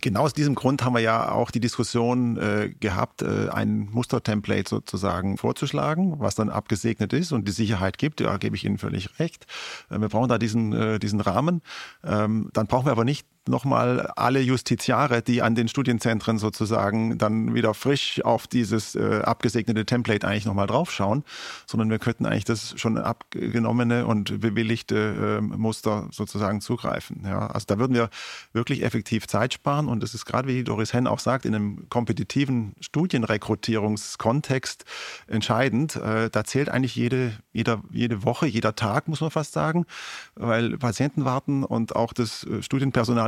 Genau 0.00 0.22
aus 0.22 0.32
diesem 0.32 0.54
Grund 0.54 0.84
haben 0.84 0.94
wir 0.94 1.00
ja 1.00 1.30
auch 1.30 1.50
die 1.50 1.60
Diskussion 1.60 2.36
äh, 2.36 2.70
gehabt, 2.80 3.22
äh, 3.22 3.48
ein 3.50 3.88
Mustertemplate 3.90 4.68
sozusagen 4.68 5.36
vorzuschlagen, 5.36 6.20
was 6.20 6.34
dann 6.34 6.50
abgesegnet 6.50 7.12
ist 7.12 7.32
und 7.32 7.46
die 7.46 7.52
Sicherheit 7.52 7.98
gibt. 7.98 8.20
Ja, 8.20 8.36
gebe 8.36 8.56
ich 8.56 8.64
Ihnen 8.64 8.78
völlig 8.78 9.18
recht. 9.18 9.46
Äh, 9.90 10.00
wir 10.00 10.08
brauchen 10.08 10.28
da 10.28 10.38
diesen, 10.38 10.72
äh, 10.72 10.98
diesen 10.98 11.20
Rahmen. 11.20 11.62
Ähm, 12.04 12.50
dann 12.52 12.66
brauchen 12.66 12.86
wir 12.86 12.92
aber 12.92 13.04
nicht 13.04 13.26
nochmal 13.48 14.12
alle 14.16 14.40
Justiziare, 14.40 15.22
die 15.22 15.42
an 15.42 15.54
den 15.54 15.68
Studienzentren 15.68 16.38
sozusagen 16.38 17.18
dann 17.18 17.54
wieder 17.54 17.74
frisch 17.74 18.24
auf 18.24 18.46
dieses 18.46 18.94
äh, 18.94 19.20
abgesegnete 19.22 19.84
Template 19.86 20.26
eigentlich 20.26 20.46
nochmal 20.46 20.66
draufschauen, 20.66 21.24
sondern 21.66 21.90
wir 21.90 21.98
könnten 21.98 22.26
eigentlich 22.26 22.44
das 22.44 22.74
schon 22.78 22.98
abgenommene 22.98 24.06
und 24.06 24.40
bewilligte 24.40 25.38
äh, 25.38 25.40
Muster 25.40 26.08
sozusagen 26.10 26.60
zugreifen. 26.60 27.22
Ja, 27.24 27.46
also 27.48 27.64
da 27.66 27.78
würden 27.78 27.94
wir 27.94 28.10
wirklich 28.52 28.82
effektiv 28.82 29.26
Zeit 29.26 29.54
sparen 29.54 29.88
und 29.88 30.02
das 30.02 30.14
ist 30.14 30.26
gerade, 30.26 30.48
wie 30.48 30.64
Doris 30.64 30.92
Henn 30.92 31.06
auch 31.06 31.18
sagt, 31.18 31.46
in 31.46 31.54
einem 31.54 31.88
kompetitiven 31.88 32.74
Studienrekrutierungskontext 32.80 34.84
entscheidend. 35.26 35.96
Äh, 35.96 36.30
da 36.30 36.44
zählt 36.44 36.68
eigentlich 36.68 36.94
jede, 36.94 37.32
jeder, 37.52 37.82
jede 37.90 38.24
Woche, 38.24 38.46
jeder 38.46 38.76
Tag, 38.76 39.08
muss 39.08 39.20
man 39.20 39.30
fast 39.30 39.52
sagen, 39.52 39.86
weil 40.34 40.78
Patienten 40.78 41.24
warten 41.24 41.64
und 41.64 41.96
auch 41.96 42.12
das 42.12 42.44
äh, 42.44 42.62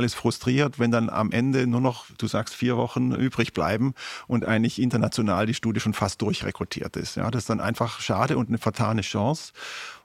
Studienpersonal 0.03 0.05
ist 0.05 0.15
frustriert, 0.15 0.79
wenn 0.79 0.91
dann 0.91 1.09
am 1.09 1.31
Ende 1.31 1.67
nur 1.67 1.81
noch, 1.81 2.05
du 2.17 2.27
sagst, 2.27 2.53
vier 2.53 2.77
Wochen 2.77 3.13
übrig 3.13 3.53
bleiben 3.53 3.93
und 4.27 4.45
eigentlich 4.45 4.81
international 4.81 5.45
die 5.45 5.53
Studie 5.53 5.79
schon 5.79 5.93
fast 5.93 6.21
durchrekrutiert 6.21 6.95
ist. 6.97 7.15
Ja, 7.15 7.29
das 7.31 7.43
ist 7.43 7.49
dann 7.49 7.61
einfach 7.61 8.01
schade 8.01 8.37
und 8.37 8.49
eine 8.49 8.57
vertane 8.57 9.01
Chance. 9.01 9.53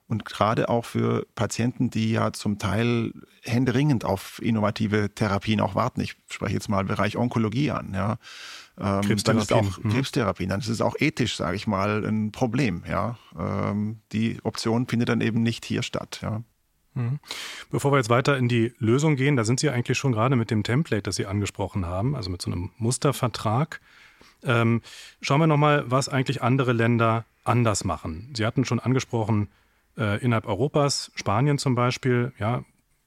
Und 0.09 0.25
gerade 0.25 0.71
auch 0.71 0.87
für 0.87 1.27
Patienten, 1.35 1.91
die 1.91 2.13
ja 2.13 2.33
zum 2.33 2.59
Teil 2.59 3.13
händeringend 3.43 4.07
auf 4.07 4.41
innovative 4.43 5.11
Therapien 5.15 5.61
auch 5.61 5.75
warten. 5.75 6.01
Ich 6.01 6.17
spreche 6.31 6.55
jetzt 6.55 6.71
mal 6.71 6.85
Bereich 6.85 7.19
Onkologie 7.19 7.71
an. 7.73 7.93
Ja. 7.93 8.17
Ähm, 8.81 9.17
dann 9.25 9.39
ist 9.39 9.53
auch 9.53 9.79
mhm. 9.79 9.91
Krebstherapien, 9.91 10.49
dann 10.49 10.61
ist 10.61 10.69
es 10.69 10.81
auch 10.81 10.97
ethisch, 10.99 11.37
sage 11.37 11.57
ich 11.57 11.67
mal, 11.67 12.07
ein 12.07 12.33
Problem. 12.33 12.85
Ja. 12.89 13.19
Ähm, 13.39 13.99
die 14.13 14.39
Option 14.45 14.87
findet 14.87 15.11
dann 15.11 15.21
eben 15.21 15.43
nicht 15.43 15.67
hier 15.67 15.83
statt. 15.83 16.21
Ja. 16.23 16.43
Mhm. 16.99 17.21
Bevor 17.71 17.93
wir 17.93 17.99
jetzt 17.99 18.11
weiter 18.11 18.37
in 18.37 18.49
die 18.49 18.73
Lösung 18.79 19.17
gehen, 19.17 19.37
da 19.37 19.45
sind 19.45 19.61
Sie 19.61 19.71
eigentlich 19.71 19.97
schon 19.97 20.13
gerade 20.13 20.37
mit 20.37 20.51
dem 20.51 20.63
Template, 20.65 21.03
das 21.03 21.17
Sie 21.17 21.27
angesprochen 21.27 21.87
haben, 21.87 22.17
also 22.17 22.29
mit 22.31 22.43
so 22.43 22.51
einem 22.51 22.71
Mustervertrag. 22.77 23.81
Ähm, 24.43 24.83
schauen 25.21 25.41
wir 25.41 25.47
nochmal, 25.47 25.85
was 25.91 26.09
eigentlich 26.09 26.43
andere 26.43 26.73
Länder 26.73 27.25
anders 27.45 27.85
machen. 27.85 28.33
Sie 28.37 28.45
hatten 28.45 28.65
schon 28.65 28.81
angesprochen, 28.81 29.49
äh, 29.97 30.23
innerhalb 30.23 30.47
Europas, 30.47 31.11
Spanien 31.15 31.59
zum 31.59 31.75
Beispiel, 31.75 32.33
ja, 32.39 32.65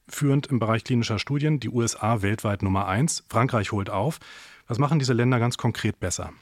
führend 0.08 0.46
im 0.46 0.58
Bereich 0.58 0.84
klinischer 0.84 1.18
Studien, 1.18 1.60
die 1.60 1.70
USA 1.70 2.22
weltweit 2.22 2.62
Nummer 2.62 2.86
eins, 2.86 3.24
Frankreich 3.28 3.72
holt 3.72 3.88
auf. 3.88 4.18
Was 4.66 4.78
machen 4.78 4.98
diese 4.98 5.12
Länder 5.12 5.38
ganz 5.38 5.56
konkret 5.56 6.00
besser? 6.00 6.32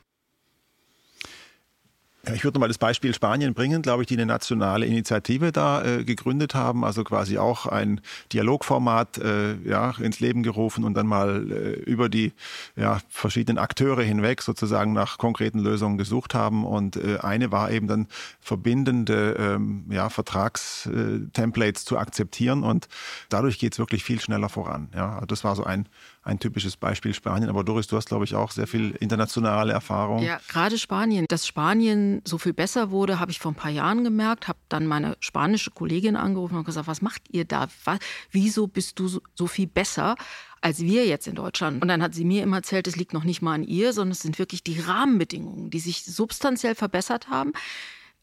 Ich 2.35 2.45
würde 2.45 2.59
mal 2.59 2.69
das 2.69 2.77
Beispiel 2.77 3.15
Spanien 3.15 3.55
bringen, 3.55 3.81
glaube 3.81 4.03
ich, 4.03 4.07
die 4.07 4.15
eine 4.15 4.27
nationale 4.27 4.85
Initiative 4.85 5.53
da 5.53 5.83
äh, 5.83 6.05
gegründet 6.05 6.55
haben, 6.55 6.85
also 6.85 7.03
quasi 7.03 7.39
auch 7.39 7.65
ein 7.65 8.03
Dialogformat 8.35 9.17
äh, 9.17 9.55
ja, 9.67 9.95
ins 9.99 10.21
Leben 10.21 10.43
gerufen 10.43 10.85
und 10.85 10.93
dann 10.95 11.07
mal 11.07 11.51
äh, 11.51 11.73
über 11.81 12.11
die 12.11 12.35
ja, 12.77 12.99
verschiedenen 13.09 13.57
Akteure 13.57 14.03
hinweg 14.03 14.43
sozusagen 14.43 14.93
nach 14.93 15.17
konkreten 15.17 15.61
Lösungen 15.61 15.97
gesucht 15.97 16.35
haben. 16.35 16.67
Und 16.67 16.97
äh, 16.97 17.19
eine 17.21 17.53
war 17.53 17.71
eben 17.71 17.87
dann 17.87 18.07
verbindende 18.39 19.37
ähm, 19.39 19.87
ja, 19.89 20.11
Vertragstemplates 20.11 21.87
zu 21.87 21.97
akzeptieren 21.97 22.65
und 22.65 22.89
dadurch 23.31 23.59
geht 23.59 23.73
es 23.73 23.79
wirklich 23.79 24.05
viel 24.05 24.21
schneller 24.21 24.51
voran. 24.51 24.91
Ja, 24.95 25.15
also 25.15 25.27
das 25.27 25.43
war 25.43 25.57
so 25.57 25.65
ein 25.65 25.89
ein 26.23 26.39
typisches 26.39 26.77
Beispiel 26.77 27.15
Spanien. 27.15 27.49
Aber 27.49 27.65
Doris, 27.65 27.87
du 27.87 27.97
hast, 27.97 28.09
glaube 28.09 28.25
ich, 28.25 28.35
auch 28.35 28.51
sehr 28.51 28.67
viel 28.67 28.91
internationale 29.01 29.73
Erfahrung. 29.73 30.23
Ja, 30.23 30.39
gerade 30.49 30.77
Spanien. 30.77 31.25
Dass 31.29 31.47
Spanien 31.47 32.21
so 32.27 32.37
viel 32.37 32.53
besser 32.53 32.91
wurde, 32.91 33.19
habe 33.19 33.31
ich 33.31 33.39
vor 33.39 33.53
ein 33.53 33.57
paar 33.57 33.71
Jahren 33.71 34.05
gemerkt. 34.05 34.47
Habe 34.47 34.59
dann 34.69 34.87
meine 34.87 35.17
spanische 35.21 35.71
Kollegin 35.71 36.17
angerufen 36.17 36.57
und 36.57 36.65
gesagt, 36.65 36.87
was 36.87 37.01
macht 37.01 37.23
ihr 37.31 37.47
da? 37.47 37.69
Was, 37.85 37.99
wieso 38.31 38.67
bist 38.67 38.99
du 38.99 39.09
so, 39.09 39.21
so 39.35 39.47
viel 39.47 39.67
besser? 39.67 40.17
als 40.63 40.81
wir 40.81 41.07
jetzt 41.07 41.27
in 41.27 41.35
Deutschland. 41.35 41.81
Und 41.81 41.89
dann 41.89 42.03
hat 42.03 42.15
sie 42.15 42.25
mir 42.25 42.43
immer 42.43 42.59
erzählt, 42.59 42.87
es 42.87 42.97
liegt 42.97 43.15
noch 43.15 43.25
nicht 43.25 43.41
mal 43.41 43.55
an 43.55 43.65
ihr, 43.65 43.95
sondern 43.95 44.13
es 44.13 44.21
sind 44.21 44.39
wirklich 44.39 44.63
die 44.63 44.79
Rahmenbedingungen, 44.79 45.71
die 45.71 45.81
sich 45.81 46.05
substanziell 46.05 46.75
verbessert 46.75 47.31
haben. 47.31 47.53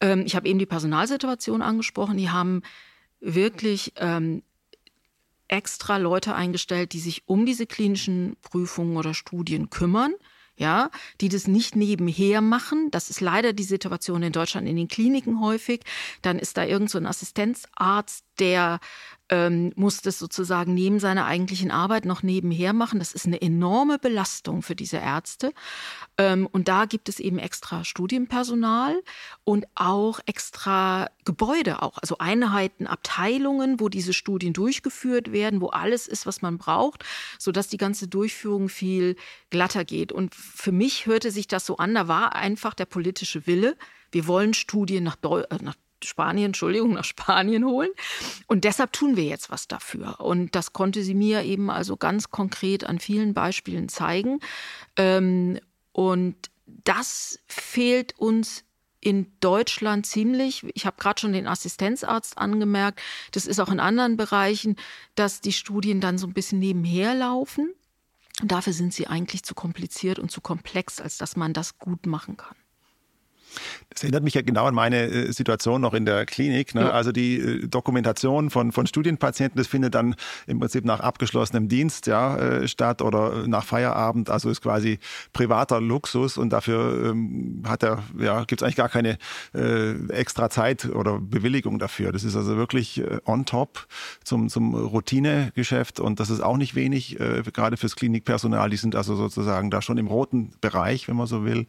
Ähm, 0.00 0.22
ich 0.24 0.36
habe 0.36 0.48
eben 0.48 0.60
die 0.60 0.66
Personalsituation 0.66 1.62
angesprochen. 1.62 2.16
Die 2.16 2.30
haben 2.30 2.62
wirklich 3.20 3.92
ähm, 3.96 4.42
extra 5.48 5.96
Leute 5.96 6.34
eingestellt, 6.34 6.92
die 6.92 7.00
sich 7.00 7.22
um 7.26 7.46
diese 7.46 7.66
klinischen 7.66 8.36
Prüfungen 8.42 8.96
oder 8.96 9.14
Studien 9.14 9.70
kümmern. 9.70 10.14
Ja, 10.60 10.90
die 11.20 11.28
das 11.28 11.46
nicht 11.46 11.76
nebenher 11.76 12.40
machen. 12.40 12.90
Das 12.90 13.10
ist 13.10 13.20
leider 13.20 13.52
die 13.52 13.62
Situation 13.62 14.24
in 14.24 14.32
Deutschland 14.32 14.66
in 14.66 14.74
den 14.74 14.88
Kliniken 14.88 15.40
häufig. 15.40 15.82
Dann 16.20 16.36
ist 16.36 16.56
da 16.56 16.64
irgend 16.64 16.90
so 16.90 16.98
ein 16.98 17.06
Assistenzarzt, 17.06 18.24
der 18.40 18.80
ähm, 19.30 19.72
muss 19.76 20.00
das 20.00 20.18
sozusagen 20.18 20.74
neben 20.74 21.00
seiner 21.00 21.26
eigentlichen 21.26 21.70
Arbeit 21.70 22.04
noch 22.04 22.22
nebenher 22.22 22.72
machen. 22.72 22.98
Das 22.98 23.12
ist 23.12 23.26
eine 23.26 23.40
enorme 23.40 23.98
Belastung 23.98 24.62
für 24.62 24.74
diese 24.74 24.96
Ärzte. 24.98 25.52
Ähm, 26.16 26.48
und 26.50 26.68
da 26.68 26.86
gibt 26.86 27.08
es 27.08 27.20
eben 27.20 27.38
extra 27.38 27.84
Studienpersonal 27.84 29.02
und 29.44 29.66
auch 29.74 30.20
extra 30.26 31.10
Gebäude, 31.24 31.82
auch 31.82 31.98
also 31.98 32.18
Einheiten, 32.18 32.86
Abteilungen, 32.86 33.80
wo 33.80 33.88
diese 33.88 34.14
Studien 34.14 34.52
durchgeführt 34.52 35.32
werden, 35.32 35.60
wo 35.60 35.68
alles 35.68 36.06
ist, 36.06 36.26
was 36.26 36.40
man 36.42 36.58
braucht, 36.58 37.04
sodass 37.38 37.68
die 37.68 37.76
ganze 37.76 38.08
Durchführung 38.08 38.68
viel 38.68 39.16
glatter 39.50 39.84
geht. 39.84 40.10
Und 40.12 40.34
für 40.34 40.72
mich 40.72 41.06
hörte 41.06 41.30
sich 41.30 41.48
das 41.48 41.66
so 41.66 41.76
an, 41.76 41.94
da 41.94 42.08
war 42.08 42.34
einfach 42.34 42.74
der 42.74 42.86
politische 42.86 43.46
Wille. 43.46 43.76
Wir 44.10 44.26
wollen 44.26 44.54
Studien 44.54 45.04
nach, 45.04 45.16
Deu 45.16 45.42
äh, 45.42 45.58
Spanien, 46.04 46.46
Entschuldigung, 46.46 46.94
nach 46.94 47.04
Spanien 47.04 47.64
holen. 47.64 47.90
Und 48.46 48.64
deshalb 48.64 48.92
tun 48.92 49.16
wir 49.16 49.24
jetzt 49.24 49.50
was 49.50 49.68
dafür. 49.68 50.20
Und 50.20 50.54
das 50.54 50.72
konnte 50.72 51.02
sie 51.02 51.14
mir 51.14 51.42
eben 51.42 51.70
also 51.70 51.96
ganz 51.96 52.30
konkret 52.30 52.84
an 52.84 52.98
vielen 52.98 53.34
Beispielen 53.34 53.88
zeigen. 53.88 54.40
Ähm, 54.96 55.58
und 55.92 56.36
das 56.66 57.40
fehlt 57.46 58.18
uns 58.18 58.64
in 59.00 59.32
Deutschland 59.40 60.06
ziemlich. 60.06 60.64
Ich 60.74 60.86
habe 60.86 60.96
gerade 60.98 61.20
schon 61.20 61.32
den 61.32 61.46
Assistenzarzt 61.46 62.36
angemerkt. 62.36 63.00
Das 63.32 63.46
ist 63.46 63.60
auch 63.60 63.70
in 63.70 63.80
anderen 63.80 64.16
Bereichen, 64.16 64.76
dass 65.14 65.40
die 65.40 65.52
Studien 65.52 66.00
dann 66.00 66.18
so 66.18 66.26
ein 66.26 66.34
bisschen 66.34 66.58
nebenher 66.58 67.14
laufen. 67.14 67.72
Und 68.40 68.52
dafür 68.52 68.72
sind 68.72 68.94
sie 68.94 69.06
eigentlich 69.06 69.42
zu 69.42 69.54
kompliziert 69.54 70.18
und 70.18 70.30
zu 70.30 70.40
komplex, 70.40 71.00
als 71.00 71.18
dass 71.18 71.36
man 71.36 71.52
das 71.52 71.78
gut 71.78 72.06
machen 72.06 72.36
kann. 72.36 72.56
Das 73.90 74.04
erinnert 74.04 74.22
mich 74.22 74.34
ja 74.34 74.42
genau 74.42 74.66
an 74.66 74.74
meine 74.74 75.06
äh, 75.06 75.32
Situation 75.32 75.80
noch 75.80 75.94
in 75.94 76.04
der 76.04 76.26
Klinik. 76.26 76.74
Ne? 76.74 76.82
Ja. 76.82 76.90
Also 76.90 77.12
die 77.12 77.38
äh, 77.38 77.66
Dokumentation 77.66 78.50
von, 78.50 78.72
von 78.72 78.86
Studienpatienten, 78.86 79.58
das 79.58 79.66
findet 79.66 79.94
dann 79.94 80.14
im 80.46 80.60
Prinzip 80.60 80.84
nach 80.84 81.00
abgeschlossenem 81.00 81.68
Dienst 81.68 82.06
ja, 82.06 82.36
äh, 82.36 82.68
statt 82.68 83.02
oder 83.02 83.48
nach 83.48 83.64
Feierabend. 83.64 84.30
Also 84.30 84.50
ist 84.50 84.62
quasi 84.62 84.98
privater 85.32 85.80
Luxus 85.80 86.38
und 86.38 86.50
dafür 86.50 87.10
ähm, 87.10 87.62
hat 87.66 87.82
er, 87.82 88.02
ja, 88.18 88.44
gibt 88.44 88.60
es 88.60 88.64
eigentlich 88.64 88.76
gar 88.76 88.88
keine 88.88 89.18
äh, 89.54 89.94
extra 90.10 90.50
Zeit 90.50 90.86
oder 90.86 91.18
Bewilligung 91.18 91.78
dafür. 91.78 92.12
Das 92.12 92.24
ist 92.24 92.36
also 92.36 92.56
wirklich 92.56 93.02
on 93.24 93.44
top 93.46 93.86
zum, 94.24 94.48
zum 94.48 94.74
Routinegeschäft 94.74 96.00
und 96.00 96.20
das 96.20 96.30
ist 96.30 96.40
auch 96.40 96.56
nicht 96.56 96.74
wenig, 96.74 97.18
äh, 97.20 97.42
gerade 97.52 97.76
fürs 97.76 97.96
Klinikpersonal. 97.96 98.70
Die 98.70 98.76
sind 98.76 98.94
also 98.96 99.16
sozusagen 99.16 99.70
da 99.70 99.82
schon 99.82 99.98
im 99.98 100.06
roten 100.06 100.52
Bereich, 100.60 101.08
wenn 101.08 101.16
man 101.16 101.26
so 101.26 101.44
will. 101.44 101.66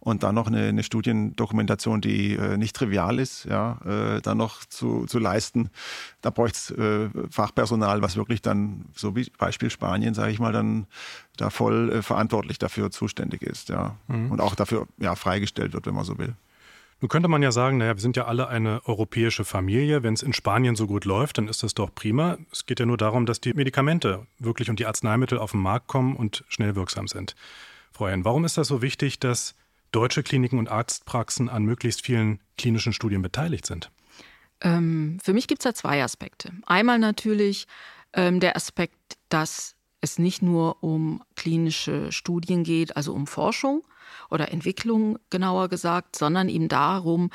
Und 0.00 0.22
dann 0.22 0.34
noch 0.34 0.46
eine, 0.46 0.68
eine 0.68 0.82
Studiendokumentation 0.82 1.29
Dokumentation, 1.36 2.00
die 2.00 2.34
äh, 2.34 2.56
nicht 2.56 2.76
trivial 2.76 3.18
ist, 3.18 3.44
ja, 3.44 3.78
äh, 3.84 4.20
dann 4.20 4.38
noch 4.38 4.64
zu, 4.64 5.06
zu 5.06 5.18
leisten. 5.18 5.70
Da 6.20 6.30
bräuchte 6.30 6.58
es 6.58 6.70
äh, 6.70 7.28
Fachpersonal, 7.30 8.02
was 8.02 8.16
wirklich 8.16 8.42
dann, 8.42 8.86
so 8.94 9.16
wie 9.16 9.30
Beispiel 9.38 9.70
Spanien, 9.70 10.14
sage 10.14 10.32
ich 10.32 10.38
mal, 10.38 10.52
dann 10.52 10.86
da 11.36 11.50
voll 11.50 11.92
äh, 11.92 12.02
verantwortlich 12.02 12.58
dafür 12.58 12.90
zuständig 12.90 13.42
ist, 13.42 13.68
ja. 13.68 13.96
Mhm. 14.08 14.30
Und 14.30 14.40
auch 14.40 14.54
dafür 14.54 14.86
ja, 14.98 15.14
freigestellt 15.14 15.72
wird, 15.72 15.86
wenn 15.86 15.94
man 15.94 16.04
so 16.04 16.18
will. 16.18 16.34
Nun 17.00 17.08
könnte 17.08 17.28
man 17.28 17.42
ja 17.42 17.50
sagen, 17.50 17.78
naja, 17.78 17.94
wir 17.94 18.00
sind 18.00 18.16
ja 18.16 18.26
alle 18.26 18.48
eine 18.48 18.82
europäische 18.84 19.46
Familie. 19.46 20.02
Wenn 20.02 20.12
es 20.12 20.22
in 20.22 20.34
Spanien 20.34 20.76
so 20.76 20.86
gut 20.86 21.06
läuft, 21.06 21.38
dann 21.38 21.48
ist 21.48 21.62
das 21.62 21.72
doch 21.72 21.94
prima. 21.94 22.36
Es 22.52 22.66
geht 22.66 22.78
ja 22.78 22.84
nur 22.84 22.98
darum, 22.98 23.24
dass 23.24 23.40
die 23.40 23.54
Medikamente 23.54 24.26
wirklich 24.38 24.68
und 24.68 24.78
die 24.78 24.86
Arzneimittel 24.86 25.38
auf 25.38 25.52
den 25.52 25.60
Markt 25.60 25.86
kommen 25.86 26.14
und 26.14 26.44
schnell 26.48 26.76
wirksam 26.76 27.08
sind. 27.08 27.36
Frau 27.90 28.08
Hen, 28.08 28.24
warum 28.26 28.44
ist 28.44 28.58
das 28.58 28.68
so 28.68 28.82
wichtig, 28.82 29.18
dass 29.18 29.54
deutsche 29.92 30.22
Kliniken 30.22 30.58
und 30.58 30.68
Arztpraxen 30.68 31.48
an 31.48 31.64
möglichst 31.64 32.04
vielen 32.04 32.40
klinischen 32.56 32.92
Studien 32.92 33.22
beteiligt 33.22 33.66
sind? 33.66 33.90
Ähm, 34.60 35.18
für 35.22 35.32
mich 35.32 35.46
gibt 35.46 35.62
es 35.62 35.64
da 35.64 35.74
zwei 35.74 36.02
Aspekte. 36.02 36.52
Einmal 36.66 36.98
natürlich 36.98 37.66
ähm, 38.12 38.40
der 38.40 38.56
Aspekt, 38.56 39.18
dass 39.28 39.74
es 40.00 40.18
nicht 40.18 40.42
nur 40.42 40.82
um 40.82 41.22
klinische 41.36 42.12
Studien 42.12 42.64
geht, 42.64 42.96
also 42.96 43.12
um 43.12 43.26
Forschung 43.26 43.84
oder 44.30 44.50
Entwicklung 44.50 45.18
genauer 45.30 45.68
gesagt, 45.68 46.16
sondern 46.16 46.48
eben 46.48 46.68
darum, 46.68 47.30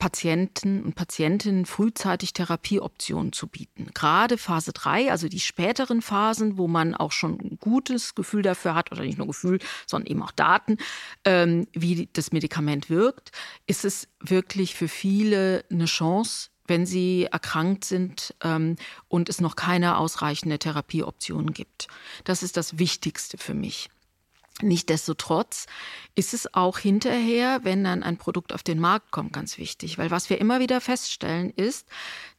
Patienten 0.00 0.82
und 0.82 0.94
Patientinnen 0.96 1.66
frühzeitig 1.66 2.32
Therapieoptionen 2.32 3.32
zu 3.32 3.46
bieten. 3.46 3.90
Gerade 3.94 4.38
Phase 4.38 4.72
3, 4.72 5.10
also 5.12 5.28
die 5.28 5.38
späteren 5.38 6.00
Phasen, 6.02 6.56
wo 6.56 6.66
man 6.66 6.94
auch 6.94 7.12
schon 7.12 7.38
ein 7.38 7.58
gutes 7.60 8.14
Gefühl 8.14 8.42
dafür 8.42 8.74
hat, 8.74 8.90
oder 8.90 9.02
nicht 9.02 9.18
nur 9.18 9.28
Gefühl, 9.28 9.60
sondern 9.86 10.10
eben 10.10 10.22
auch 10.22 10.32
Daten, 10.32 10.78
ähm, 11.24 11.68
wie 11.72 12.08
das 12.14 12.32
Medikament 12.32 12.88
wirkt, 12.88 13.30
ist 13.66 13.84
es 13.84 14.08
wirklich 14.20 14.74
für 14.74 14.88
viele 14.88 15.64
eine 15.70 15.84
Chance, 15.84 16.48
wenn 16.66 16.86
sie 16.86 17.28
erkrankt 17.30 17.84
sind 17.84 18.34
ähm, 18.42 18.76
und 19.08 19.28
es 19.28 19.42
noch 19.42 19.54
keine 19.54 19.98
ausreichende 19.98 20.58
Therapieoption 20.58 21.52
gibt. 21.52 21.88
Das 22.24 22.42
ist 22.42 22.56
das 22.56 22.78
Wichtigste 22.78 23.36
für 23.36 23.54
mich. 23.54 23.90
Nichtsdestotrotz 24.62 25.66
ist 26.14 26.34
es 26.34 26.54
auch 26.54 26.78
hinterher, 26.78 27.60
wenn 27.62 27.84
dann 27.84 28.02
ein 28.02 28.16
Produkt 28.16 28.52
auf 28.52 28.62
den 28.62 28.78
Markt 28.80 29.10
kommt, 29.10 29.32
ganz 29.32 29.58
wichtig. 29.58 29.98
Weil 29.98 30.10
was 30.10 30.30
wir 30.30 30.38
immer 30.40 30.60
wieder 30.60 30.80
feststellen 30.80 31.50
ist, 31.50 31.88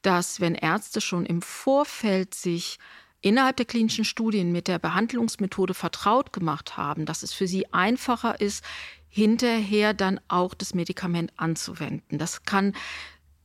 dass 0.02 0.40
wenn 0.40 0.56
Ärzte 0.56 1.02
schon 1.02 1.26
im 1.26 1.42
Vorfeld 1.42 2.34
sich 2.34 2.80
innerhalb 3.22 3.58
der 3.58 3.66
klinischen 3.66 4.06
Studien 4.06 4.52
mit 4.52 4.68
der 4.68 4.80
Behandlungsmethode 4.80 5.74
vertraut 5.74 6.34
gemacht 6.34 6.78
haben, 6.78 7.06
dass 7.06 7.24
es 7.24 7.34
für 7.34 7.48
sie 7.48 7.72
einfacher 7.74 8.42
ist, 8.42 8.64
hinterher 9.08 9.94
dann 9.94 10.20
auch 10.28 10.54
das 10.54 10.74
Medikament 10.74 11.32
anzuwenden. 11.38 12.18
Das 12.18 12.44
kann 12.44 12.74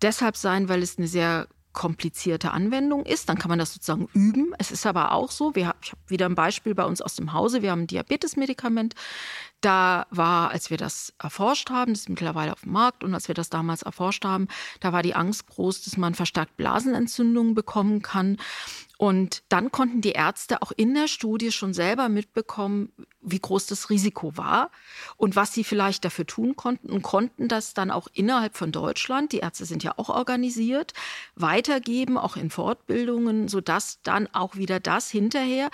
deshalb 0.00 0.36
sein, 0.36 0.68
weil 0.68 0.82
es 0.82 0.96
eine 0.96 1.08
sehr 1.08 1.48
komplizierte 1.76 2.52
Anwendung 2.52 3.04
ist, 3.04 3.28
dann 3.28 3.38
kann 3.38 3.50
man 3.50 3.58
das 3.58 3.74
sozusagen 3.74 4.08
üben. 4.14 4.54
Es 4.58 4.72
ist 4.72 4.86
aber 4.86 5.12
auch 5.12 5.30
so, 5.30 5.54
wir, 5.54 5.74
ich 5.82 5.92
habe 5.92 6.00
wieder 6.08 6.26
ein 6.26 6.34
Beispiel 6.34 6.74
bei 6.74 6.84
uns 6.84 7.02
aus 7.02 7.14
dem 7.14 7.34
Hause, 7.34 7.60
wir 7.60 7.70
haben 7.70 7.82
ein 7.82 7.86
Diabetesmedikament. 7.86 8.94
Da 9.60 10.06
war, 10.10 10.50
als 10.50 10.70
wir 10.70 10.78
das 10.78 11.12
erforscht 11.22 11.70
haben, 11.70 11.92
das 11.92 12.00
ist 12.00 12.08
mittlerweile 12.08 12.52
auf 12.52 12.62
dem 12.62 12.72
Markt, 12.72 13.04
und 13.04 13.14
als 13.14 13.28
wir 13.28 13.34
das 13.34 13.50
damals 13.50 13.82
erforscht 13.82 14.24
haben, 14.24 14.48
da 14.80 14.92
war 14.92 15.02
die 15.02 15.14
Angst 15.14 15.46
groß, 15.48 15.82
dass 15.82 15.96
man 15.98 16.14
verstärkt 16.14 16.56
Blasenentzündungen 16.56 17.54
bekommen 17.54 18.00
kann. 18.00 18.38
Und 18.98 19.42
dann 19.50 19.70
konnten 19.70 20.00
die 20.00 20.12
Ärzte 20.12 20.62
auch 20.62 20.72
in 20.74 20.94
der 20.94 21.08
Studie 21.08 21.52
schon 21.52 21.74
selber 21.74 22.08
mitbekommen, 22.08 22.90
wie 23.26 23.40
groß 23.40 23.66
das 23.66 23.90
Risiko 23.90 24.36
war 24.36 24.70
und 25.16 25.36
was 25.36 25.52
sie 25.52 25.64
vielleicht 25.64 26.04
dafür 26.04 26.26
tun 26.26 26.56
konnten 26.56 26.90
und 26.90 27.02
konnten 27.02 27.48
das 27.48 27.74
dann 27.74 27.90
auch 27.90 28.08
innerhalb 28.12 28.56
von 28.56 28.72
Deutschland, 28.72 29.32
die 29.32 29.38
Ärzte 29.38 29.66
sind 29.66 29.82
ja 29.82 29.94
auch 29.96 30.08
organisiert, 30.08 30.94
weitergeben, 31.34 32.16
auch 32.16 32.36
in 32.36 32.50
Fortbildungen, 32.50 33.48
sodass 33.48 34.00
dann 34.02 34.28
auch 34.32 34.56
wieder 34.56 34.80
das 34.80 35.10
hinterher 35.10 35.70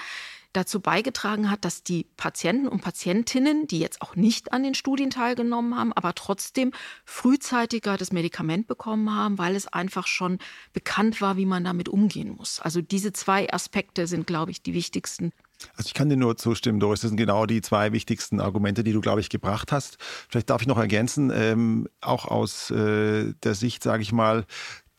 dazu 0.53 0.81
beigetragen 0.81 1.51
hat, 1.51 1.65
dass 1.65 1.83
die 1.83 2.07
Patienten 2.17 2.69
und 2.69 2.83
Patientinnen, 2.83 3.67
die 3.67 3.79
jetzt 3.79 4.03
auch 4.03 4.17
nicht 4.17 4.53
an 4.53 4.63
den 4.63 4.75
Studien 4.75 5.11
teilgenommen 5.11 5.77
haben, 5.77 5.93
aber 5.93 6.15
trotzdem 6.15 6.73
frühzeitiger 7.05 7.97
das 7.97 8.13
Medikament 8.13 8.67
bekommen 8.67 9.15
haben, 9.15 9.39
weil 9.39 9.57
es 9.57 9.67
einfach 9.67 10.07
schon 10.07 10.39
bekannt 10.73 11.21
war, 11.21 11.37
wie 11.37 11.47
man 11.47 11.65
damit 11.65 11.89
umgehen 11.89 12.37
muss. 12.37 12.61
Also 12.61 12.83
diese 12.83 13.13
zwei 13.13 13.53
Aspekte 13.53 14.07
sind, 14.07 14.27
glaube 14.27 14.51
ich, 14.51 14.63
die 14.63 14.75
wichtigsten. 14.75 15.33
Also 15.77 15.89
ich 15.89 15.95
kann 15.95 16.09
dir 16.09 16.17
nur 16.17 16.37
zustimmen, 16.37 16.81
Doris. 16.81 17.01
Das 17.01 17.11
sind 17.11 17.17
genau 17.17 17.47
die 17.47 17.63
zwei 17.63 17.93
wichtigsten 17.93 18.41
Argumente, 18.41 18.85
die 18.85 18.93
du, 18.93 19.01
glaube 19.01 19.21
ich, 19.21 19.29
gebracht 19.29 19.73
hast. 19.73 19.99
Vielleicht 20.29 20.51
darf 20.51 20.63
ich 20.63 20.69
noch 20.69 20.79
ergänzen, 20.79 21.31
ähm, 21.35 21.89
auch 22.01 22.27
aus 22.27 22.71
äh, 22.71 23.33
der 23.43 23.55
Sicht, 23.55 23.83
sage 23.83 24.03
ich 24.03 24.13
mal, 24.13 24.45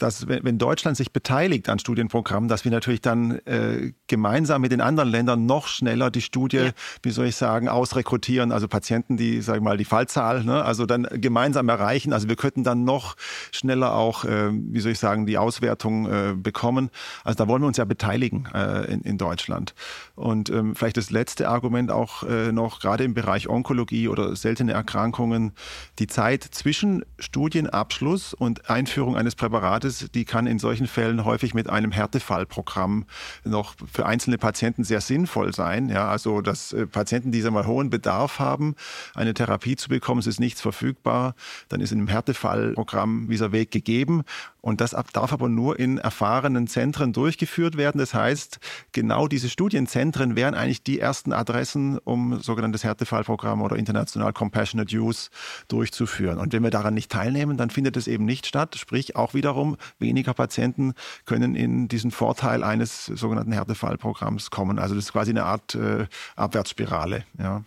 dass 0.03 0.27
wenn 0.27 0.57
Deutschland 0.57 0.98
sich 0.98 1.13
beteiligt 1.13 1.69
an 1.69 1.79
Studienprogrammen, 1.79 2.50
dass 2.50 2.65
wir 2.65 2.72
natürlich 2.72 3.00
dann 3.00 3.39
äh, 3.45 3.93
gemeinsam 4.07 4.62
mit 4.62 4.74
den 4.74 4.81
anderen 4.81 5.10
Ländern 5.10 5.45
noch 5.45 5.67
schneller 5.67 6.12
die 6.12 6.22
Studie, 6.22 6.57
ja. 6.57 6.72
wie 7.01 7.12
soll 7.12 7.27
ich 7.27 7.38
sagen, 7.38 7.69
ausrekrutieren, 7.69 8.51
also 8.51 8.67
Patienten, 8.67 9.15
die, 9.15 9.39
sag 9.41 9.55
ich 9.55 9.62
mal, 9.62 9.77
die 9.77 9.86
Fallzahl, 9.86 10.43
ne, 10.43 10.63
also 10.65 10.86
dann 10.86 11.07
gemeinsam 11.13 11.69
erreichen. 11.69 12.12
Also 12.12 12.27
wir 12.27 12.36
könnten 12.36 12.65
dann 12.65 12.83
noch 12.83 13.15
schneller 13.51 13.95
auch, 13.95 14.25
äh, 14.25 14.50
wie 14.51 14.81
soll 14.81 14.91
ich 14.91 15.00
sagen, 15.00 15.25
die 15.25 15.38
Auswertung 15.38 16.05
äh, 16.07 16.33
bekommen. 16.36 16.89
Also 17.24 17.38
da 17.38 17.48
wollen 17.48 17.62
wir 17.62 17.67
uns 17.67 17.77
ja 17.77 17.86
beteiligen 17.86 18.50
äh, 18.53 18.91
in, 18.91 19.01
in 19.01 19.17
Deutschland. 19.17 19.74
Und 20.15 20.50
ähm, 20.50 20.75
vielleicht 20.75 20.98
das 20.98 21.12
letzte 21.12 21.48
Argument 21.48 21.91
auch 21.91 22.24
äh, 22.24 22.51
noch, 22.51 22.81
gerade 22.81 23.05
im 23.05 23.13
Bereich 23.13 23.48
Onkologie 23.48 24.10
oder 24.10 24.36
seltene 24.36 24.74
Erkrankungen, 24.74 25.53
die 26.00 26.07
Zeit 26.07 26.43
zwischen 26.43 27.05
Studienabschluss 27.19 28.33
und 28.33 28.69
Einführung 28.69 29.15
eines 29.15 29.36
Präparates 29.36 29.92
ist, 30.01 30.15
die 30.15 30.25
kann 30.25 30.47
in 30.47 30.59
solchen 30.59 30.88
Fällen 30.88 31.25
häufig 31.25 31.53
mit 31.53 31.69
einem 31.69 31.91
Härtefallprogramm 31.91 33.05
noch 33.43 33.75
für 33.91 34.05
einzelne 34.05 34.38
Patienten 34.38 34.83
sehr 34.83 35.01
sinnvoll 35.01 35.53
sein. 35.53 35.89
Ja, 35.89 36.09
also 36.09 36.41
dass 36.41 36.73
äh, 36.73 36.88
Patienten, 36.88 37.31
die 37.31 37.41
mal 37.43 37.67
hohen 37.67 37.89
Bedarf 37.89 38.39
haben, 38.39 38.75
eine 39.13 39.33
Therapie 39.33 39.75
zu 39.75 39.89
bekommen, 39.89 40.19
es 40.19 40.27
ist 40.27 40.39
nichts 40.39 40.62
verfügbar, 40.62 41.35
dann 41.69 41.81
ist 41.81 41.91
in 41.91 42.00
einem 42.00 42.07
Härtefallprogramm 42.07 43.27
dieser 43.29 43.51
Weg 43.51 43.71
gegeben 43.71 44.23
und 44.63 44.79
das 44.79 44.96
darf 45.12 45.34
aber 45.34 45.50
nur 45.50 45.77
in 45.77 45.98
erfahrenen 45.98 46.67
Zentren 46.67 47.12
durchgeführt 47.12 47.75
werden. 47.75 47.98
Das 48.00 48.13
heißt, 48.13 48.60
genau 48.93 49.27
diese 49.27 49.50
Studienzentren 49.50 50.38
wären 50.38 50.55
eigentlich 50.55 50.84
die 50.84 51.01
ersten 51.01 51.34
Adressen, 51.34 51.98
um 51.98 52.39
sogenanntes 52.39 52.86
Härtefallprogramm 52.86 53.62
oder 53.62 53.75
international 53.75 54.32
Compassionate 54.32 54.96
Use 54.96 55.29
durchzuführen. 55.67 56.38
Und 56.38 56.53
wenn 56.53 56.63
wir 56.63 56.70
daran 56.70 56.93
nicht 56.93 57.12
teilnehmen, 57.12 57.58
dann 57.58 57.72
findet 57.72 57.98
es 57.98 58.08
eben 58.08 58.24
nicht 58.24 58.48
statt. 58.48 58.77
Sprich, 58.77 59.17
auch 59.17 59.34
wiederum 59.34 59.75
weniger 60.00 60.34
Patienten 60.34 60.93
können 61.25 61.55
in 61.55 61.89
diesen 61.89 62.12
Vorteil 62.12 62.63
eines 62.63 63.08
sogenannten 63.08 63.51
Härtefallprogramms 63.51 64.50
kommen. 64.50 64.79
Also 64.79 64.96
das 64.96 65.05
ist 65.05 65.12
quasi 65.12 65.32
eine 65.32 65.43
Art 65.43 65.75
äh, 65.75 66.08
Abwärtsspirale. 66.38 67.25
Ja. 67.38 67.65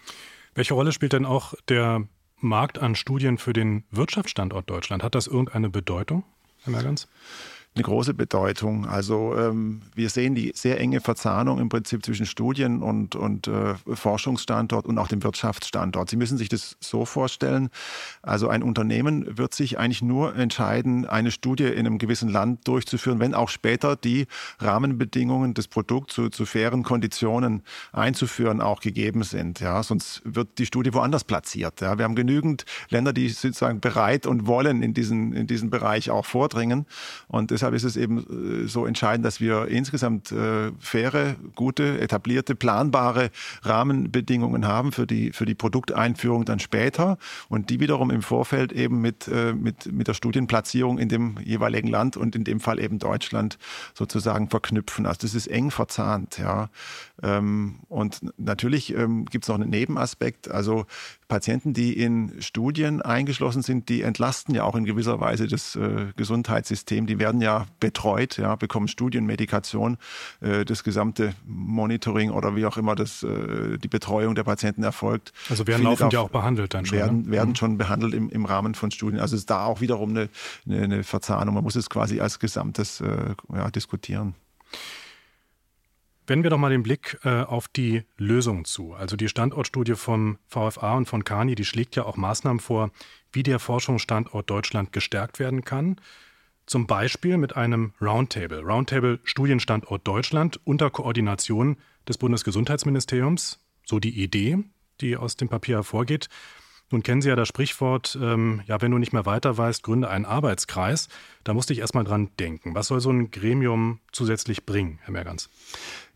Welche 0.54 0.72
Rolle 0.72 0.92
spielt 0.92 1.12
denn 1.12 1.26
auch 1.26 1.52
der 1.68 2.04
Markt 2.38 2.78
an 2.78 2.94
Studien 2.94 3.36
für 3.36 3.52
den 3.52 3.84
Wirtschaftsstandort 3.90 4.70
Deutschland? 4.70 5.02
Hat 5.02 5.14
das 5.14 5.26
irgendeine 5.26 5.68
Bedeutung? 5.68 6.24
Herr 6.66 6.72
Mergans? 6.72 7.06
Eine 7.76 7.84
große 7.84 8.14
Bedeutung. 8.14 8.86
Also 8.86 9.36
ähm, 9.36 9.82
wir 9.94 10.08
sehen 10.08 10.34
die 10.34 10.52
sehr 10.54 10.80
enge 10.80 11.00
Verzahnung 11.00 11.60
im 11.60 11.68
Prinzip 11.68 12.04
zwischen 12.04 12.26
Studien 12.26 12.82
und, 12.82 13.14
und 13.14 13.48
äh, 13.48 13.74
Forschungsstandort 13.92 14.86
und 14.86 14.98
auch 14.98 15.08
dem 15.08 15.22
Wirtschaftsstandort. 15.22 16.08
Sie 16.08 16.16
müssen 16.16 16.38
sich 16.38 16.48
das 16.48 16.76
so 16.80 17.04
vorstellen, 17.04 17.68
also 18.22 18.48
ein 18.48 18.62
Unternehmen 18.62 19.36
wird 19.36 19.54
sich 19.54 19.78
eigentlich 19.78 20.02
nur 20.02 20.34
entscheiden, 20.34 21.04
eine 21.06 21.30
Studie 21.30 21.64
in 21.64 21.86
einem 21.86 21.98
gewissen 21.98 22.30
Land 22.30 22.66
durchzuführen, 22.66 23.20
wenn 23.20 23.34
auch 23.34 23.50
später 23.50 23.94
die 23.94 24.26
Rahmenbedingungen 24.58 25.52
des 25.52 25.68
Produkts 25.68 26.14
zu, 26.14 26.30
zu 26.30 26.46
fairen 26.46 26.82
Konditionen 26.82 27.62
einzuführen 27.92 28.62
auch 28.62 28.80
gegeben 28.80 29.22
sind. 29.22 29.60
Ja, 29.60 29.82
sonst 29.82 30.22
wird 30.24 30.58
die 30.58 30.66
Studie 30.66 30.94
woanders 30.94 31.24
platziert. 31.24 31.82
Ja, 31.82 31.98
wir 31.98 32.04
haben 32.04 32.14
genügend 32.14 32.64
Länder, 32.88 33.12
die 33.12 33.28
sozusagen 33.28 33.80
bereit 33.80 34.26
und 34.26 34.46
wollen 34.46 34.82
in 34.82 34.94
diesen, 34.94 35.34
in 35.34 35.46
diesen 35.46 35.68
Bereich 35.68 36.10
auch 36.10 36.24
vordringen. 36.24 36.86
Und 37.28 37.50
deshalb 37.50 37.65
deshalb 37.70 37.74
ist 37.74 37.84
es 37.84 37.96
eben 37.96 38.64
äh, 38.64 38.68
so 38.68 38.86
entscheidend, 38.86 39.24
dass 39.24 39.40
wir 39.40 39.68
insgesamt 39.68 40.32
äh, 40.32 40.72
faire, 40.78 41.36
gute, 41.54 42.00
etablierte, 42.00 42.54
planbare 42.54 43.30
Rahmenbedingungen 43.62 44.66
haben 44.66 44.92
für 44.92 45.06
die, 45.06 45.32
für 45.32 45.46
die 45.46 45.54
Produkteinführung 45.54 46.44
dann 46.44 46.58
später 46.58 47.18
und 47.48 47.70
die 47.70 47.80
wiederum 47.80 48.10
im 48.10 48.22
Vorfeld 48.22 48.72
eben 48.72 49.00
mit, 49.00 49.28
äh, 49.28 49.52
mit, 49.52 49.92
mit 49.92 50.08
der 50.08 50.14
Studienplatzierung 50.14 50.98
in 50.98 51.08
dem 51.08 51.38
jeweiligen 51.44 51.88
Land 51.88 52.16
und 52.16 52.36
in 52.36 52.44
dem 52.44 52.60
Fall 52.60 52.78
eben 52.78 52.98
Deutschland 52.98 53.58
sozusagen 53.94 54.48
verknüpfen. 54.48 55.06
Also 55.06 55.18
das 55.22 55.34
ist 55.34 55.48
eng 55.48 55.70
verzahnt, 55.70 56.38
ja. 56.38 56.68
Ähm, 57.22 57.80
und 57.88 58.20
natürlich 58.36 58.94
ähm, 58.94 59.24
gibt 59.24 59.44
es 59.44 59.48
noch 59.48 59.54
einen 59.56 59.70
Nebenaspekt. 59.70 60.50
Also 60.50 60.84
Patienten, 61.28 61.72
die 61.72 61.98
in 61.98 62.40
Studien 62.40 63.00
eingeschlossen 63.00 63.62
sind, 63.62 63.88
die 63.88 64.02
entlasten 64.02 64.54
ja 64.54 64.64
auch 64.64 64.76
in 64.76 64.84
gewisser 64.84 65.18
Weise 65.18 65.46
das 65.46 65.76
äh, 65.76 66.12
Gesundheitssystem. 66.16 67.06
Die 67.06 67.18
werden 67.18 67.40
ja 67.40 67.66
betreut, 67.80 68.36
ja, 68.36 68.56
bekommen 68.56 68.88
Studienmedikation, 68.88 69.96
äh, 70.40 70.64
das 70.64 70.84
gesamte 70.84 71.34
Monitoring 71.46 72.30
oder 72.30 72.54
wie 72.54 72.66
auch 72.66 72.76
immer 72.76 72.94
das, 72.94 73.22
äh, 73.22 73.78
die 73.78 73.88
Betreuung 73.88 74.34
der 74.34 74.44
Patienten 74.44 74.82
erfolgt. 74.82 75.32
Also 75.48 75.66
werden 75.66 75.84
laufend 75.84 76.12
ja 76.12 76.20
auch 76.20 76.30
behandelt 76.30 76.74
dann 76.74 76.84
schon. 76.84 76.98
Werden, 76.98 77.22
ne? 77.22 77.30
werden 77.30 77.50
mhm. 77.50 77.56
schon 77.56 77.78
behandelt 77.78 78.14
im, 78.14 78.28
im 78.28 78.44
Rahmen 78.44 78.74
von 78.74 78.90
Studien. 78.90 79.20
Also 79.20 79.36
ist 79.36 79.48
da 79.48 79.64
auch 79.64 79.80
wiederum 79.80 80.10
eine, 80.10 80.28
eine, 80.66 80.82
eine 80.82 81.04
Verzahnung. 81.04 81.54
Man 81.54 81.64
muss 81.64 81.76
es 81.76 81.88
quasi 81.88 82.20
als 82.20 82.38
Gesamtes 82.38 83.02
ja, 83.52 83.70
diskutieren. 83.70 84.34
Wenden 86.26 86.42
wir 86.42 86.50
doch 86.50 86.58
mal 86.58 86.70
den 86.70 86.82
Blick 86.82 87.18
äh, 87.24 87.42
auf 87.42 87.68
die 87.68 88.02
Lösung 88.16 88.64
zu. 88.64 88.94
Also 88.94 89.16
die 89.16 89.28
Standortstudie 89.28 89.94
vom 89.94 90.38
VFA 90.48 90.94
und 90.94 91.06
von 91.06 91.22
Kani, 91.22 91.54
die 91.54 91.64
schlägt 91.64 91.94
ja 91.94 92.04
auch 92.04 92.16
Maßnahmen 92.16 92.58
vor, 92.58 92.90
wie 93.32 93.44
der 93.44 93.60
Forschungsstandort 93.60 94.50
Deutschland 94.50 94.92
gestärkt 94.92 95.38
werden 95.38 95.64
kann. 95.64 96.00
Zum 96.66 96.88
Beispiel 96.88 97.36
mit 97.36 97.54
einem 97.54 97.92
Roundtable. 98.00 98.60
Roundtable 98.62 99.20
Studienstandort 99.22 100.06
Deutschland 100.06 100.58
unter 100.64 100.90
Koordination 100.90 101.76
des 102.08 102.18
Bundesgesundheitsministeriums. 102.18 103.60
So 103.84 104.00
die 104.00 104.20
Idee, 104.20 104.58
die 105.00 105.16
aus 105.16 105.36
dem 105.36 105.48
Papier 105.48 105.76
hervorgeht. 105.76 106.28
Nun 106.90 107.02
kennen 107.02 107.20
Sie 107.20 107.28
ja 107.28 107.36
das 107.36 107.48
Sprichwort, 107.48 108.16
ähm, 108.20 108.62
ja, 108.66 108.80
wenn 108.80 108.92
du 108.92 108.98
nicht 108.98 109.12
mehr 109.12 109.26
weiter 109.26 109.58
weißt, 109.58 109.82
gründe 109.82 110.08
einen 110.08 110.24
Arbeitskreis. 110.24 111.08
Da 111.42 111.52
musste 111.52 111.72
ich 111.72 111.80
erst 111.80 111.96
mal 111.96 112.04
dran 112.04 112.30
denken. 112.38 112.76
Was 112.76 112.88
soll 112.88 113.00
so 113.00 113.10
ein 113.10 113.32
Gremium 113.32 113.98
zusätzlich 114.12 114.66
bringen, 114.66 115.00
Herr 115.02 115.12
Mergans? 115.12 115.50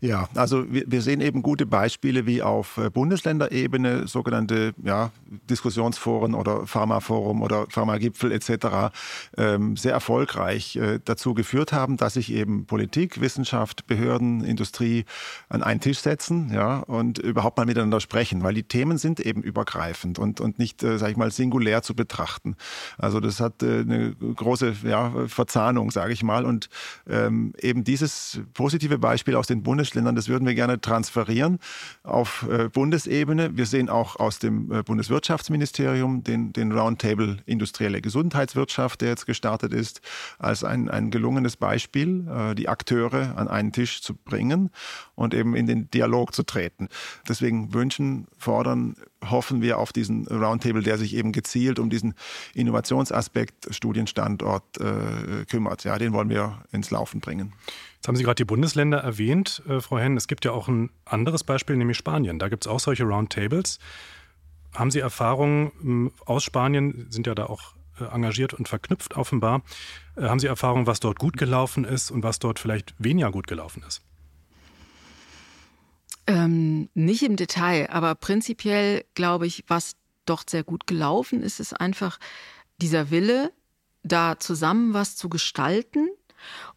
Ja, 0.03 0.27
also 0.33 0.65
wir, 0.73 0.83
wir, 0.87 1.03
sehen 1.03 1.21
eben 1.21 1.43
gute 1.43 1.67
Beispiele 1.67 2.25
wie 2.25 2.41
auf 2.41 2.77
äh, 2.77 2.89
Bundesländerebene 2.89 4.07
sogenannte 4.07 4.73
ja, 4.83 5.11
Diskussionsforen 5.47 6.33
oder 6.33 6.65
Pharmaforum 6.65 7.43
oder 7.43 7.67
Pharmagipfel 7.69 8.31
etc. 8.31 8.91
Ähm, 9.37 9.77
sehr 9.77 9.93
erfolgreich 9.93 10.75
äh, 10.75 10.99
dazu 11.05 11.35
geführt 11.35 11.71
haben, 11.71 11.97
dass 11.97 12.15
sich 12.15 12.33
eben 12.33 12.65
Politik, 12.65 13.21
Wissenschaft, 13.21 13.85
Behörden, 13.85 14.43
Industrie 14.43 15.05
an 15.49 15.61
einen 15.61 15.81
Tisch 15.81 15.99
setzen 15.99 16.51
ja, 16.51 16.79
und 16.79 17.19
überhaupt 17.19 17.57
mal 17.57 17.67
miteinander 17.67 17.99
sprechen, 17.99 18.41
weil 18.41 18.55
die 18.55 18.63
Themen 18.63 18.97
sind 18.97 19.19
eben 19.19 19.43
übergreifend 19.43 20.17
und, 20.17 20.41
und 20.41 20.57
nicht, 20.57 20.81
äh, 20.81 20.97
sage 20.97 21.11
ich 21.11 21.17
mal, 21.17 21.29
singulär 21.29 21.83
zu 21.83 21.93
betrachten. 21.93 22.55
Also 22.97 23.19
das 23.19 23.39
hat 23.39 23.61
äh, 23.61 23.81
eine 23.81 24.15
große 24.15 24.77
ja, 24.83 25.27
Verzahnung, 25.27 25.91
sage 25.91 26.11
ich 26.11 26.23
mal. 26.23 26.43
Und 26.43 26.69
ähm, 27.07 27.53
eben 27.59 27.83
dieses 27.83 28.41
positive 28.55 28.97
Beispiel 28.97 29.35
aus 29.35 29.45
den 29.45 29.61
Bundesländern 29.61 29.90
Bundesländern. 29.91 30.15
Das 30.15 30.29
würden 30.29 30.45
wir 30.47 30.55
gerne 30.55 30.79
transferieren 30.79 31.59
auf 32.03 32.47
äh, 32.49 32.69
Bundesebene. 32.69 33.57
Wir 33.57 33.65
sehen 33.65 33.89
auch 33.89 34.15
aus 34.15 34.39
dem 34.39 34.71
äh, 34.71 34.83
Bundeswirtschaftsministerium 34.83 36.23
den, 36.23 36.53
den 36.53 36.71
Roundtable 36.71 37.37
Industrielle 37.45 38.01
Gesundheitswirtschaft, 38.01 39.01
der 39.01 39.09
jetzt 39.09 39.25
gestartet 39.25 39.73
ist, 39.73 40.01
als 40.39 40.63
ein, 40.63 40.89
ein 40.89 41.11
gelungenes 41.11 41.57
Beispiel, 41.57 42.27
äh, 42.27 42.55
die 42.55 42.69
Akteure 42.69 43.37
an 43.37 43.47
einen 43.47 43.71
Tisch 43.71 44.01
zu 44.01 44.15
bringen 44.15 44.69
und 45.15 45.33
eben 45.33 45.55
in 45.55 45.67
den 45.67 45.89
Dialog 45.91 46.33
zu 46.33 46.43
treten. 46.43 46.87
Deswegen 47.27 47.73
wünschen, 47.73 48.27
fordern, 48.37 48.95
hoffen 49.29 49.61
wir 49.61 49.77
auf 49.77 49.91
diesen 49.91 50.27
Roundtable, 50.27 50.81
der 50.81 50.97
sich 50.97 51.15
eben 51.15 51.31
gezielt 51.31 51.79
um 51.79 51.89
diesen 51.89 52.15
Innovationsaspekt 52.53 53.67
Studienstandort 53.73 54.79
äh, 54.79 55.45
kümmert. 55.45 55.83
Ja, 55.83 55.97
den 55.97 56.13
wollen 56.13 56.29
wir 56.29 56.63
ins 56.71 56.89
Laufen 56.91 57.19
bringen. 57.19 57.53
Jetzt 58.01 58.07
haben 58.07 58.15
Sie 58.15 58.23
gerade 58.23 58.37
die 58.37 58.45
Bundesländer 58.45 58.97
erwähnt, 58.97 59.61
äh, 59.69 59.79
Frau 59.79 59.99
Henn. 59.99 60.17
Es 60.17 60.27
gibt 60.27 60.43
ja 60.43 60.53
auch 60.53 60.67
ein 60.67 60.89
anderes 61.05 61.43
Beispiel, 61.43 61.77
nämlich 61.77 61.97
Spanien. 61.97 62.39
Da 62.39 62.49
gibt 62.49 62.65
es 62.65 62.67
auch 62.67 62.79
solche 62.79 63.03
Roundtables. 63.03 63.77
Haben 64.73 64.89
Sie 64.89 64.97
Erfahrungen 64.97 65.71
ähm, 65.83 66.11
aus 66.25 66.43
Spanien, 66.43 67.05
sind 67.11 67.27
ja 67.27 67.35
da 67.35 67.45
auch 67.45 67.75
äh, 67.99 68.05
engagiert 68.05 68.55
und 68.55 68.67
verknüpft 68.67 69.15
offenbar. 69.17 69.61
Äh, 70.15 70.23
haben 70.23 70.39
Sie 70.39 70.47
Erfahrungen, 70.47 70.87
was 70.87 70.99
dort 70.99 71.19
gut 71.19 71.37
gelaufen 71.37 71.85
ist 71.85 72.09
und 72.09 72.23
was 72.23 72.39
dort 72.39 72.57
vielleicht 72.57 72.95
weniger 72.97 73.29
gut 73.29 73.45
gelaufen 73.45 73.83
ist? 73.87 74.01
Ähm, 76.25 76.89
nicht 76.95 77.21
im 77.21 77.35
Detail, 77.35 77.87
aber 77.91 78.15
prinzipiell 78.15 79.05
glaube 79.13 79.45
ich, 79.45 79.63
was 79.67 79.95
doch 80.25 80.41
sehr 80.49 80.63
gut 80.63 80.87
gelaufen 80.87 81.43
ist, 81.43 81.59
ist 81.59 81.79
einfach 81.79 82.17
dieser 82.77 83.11
Wille, 83.11 83.51
da 84.01 84.39
zusammen 84.39 84.95
was 84.95 85.15
zu 85.15 85.29
gestalten 85.29 86.09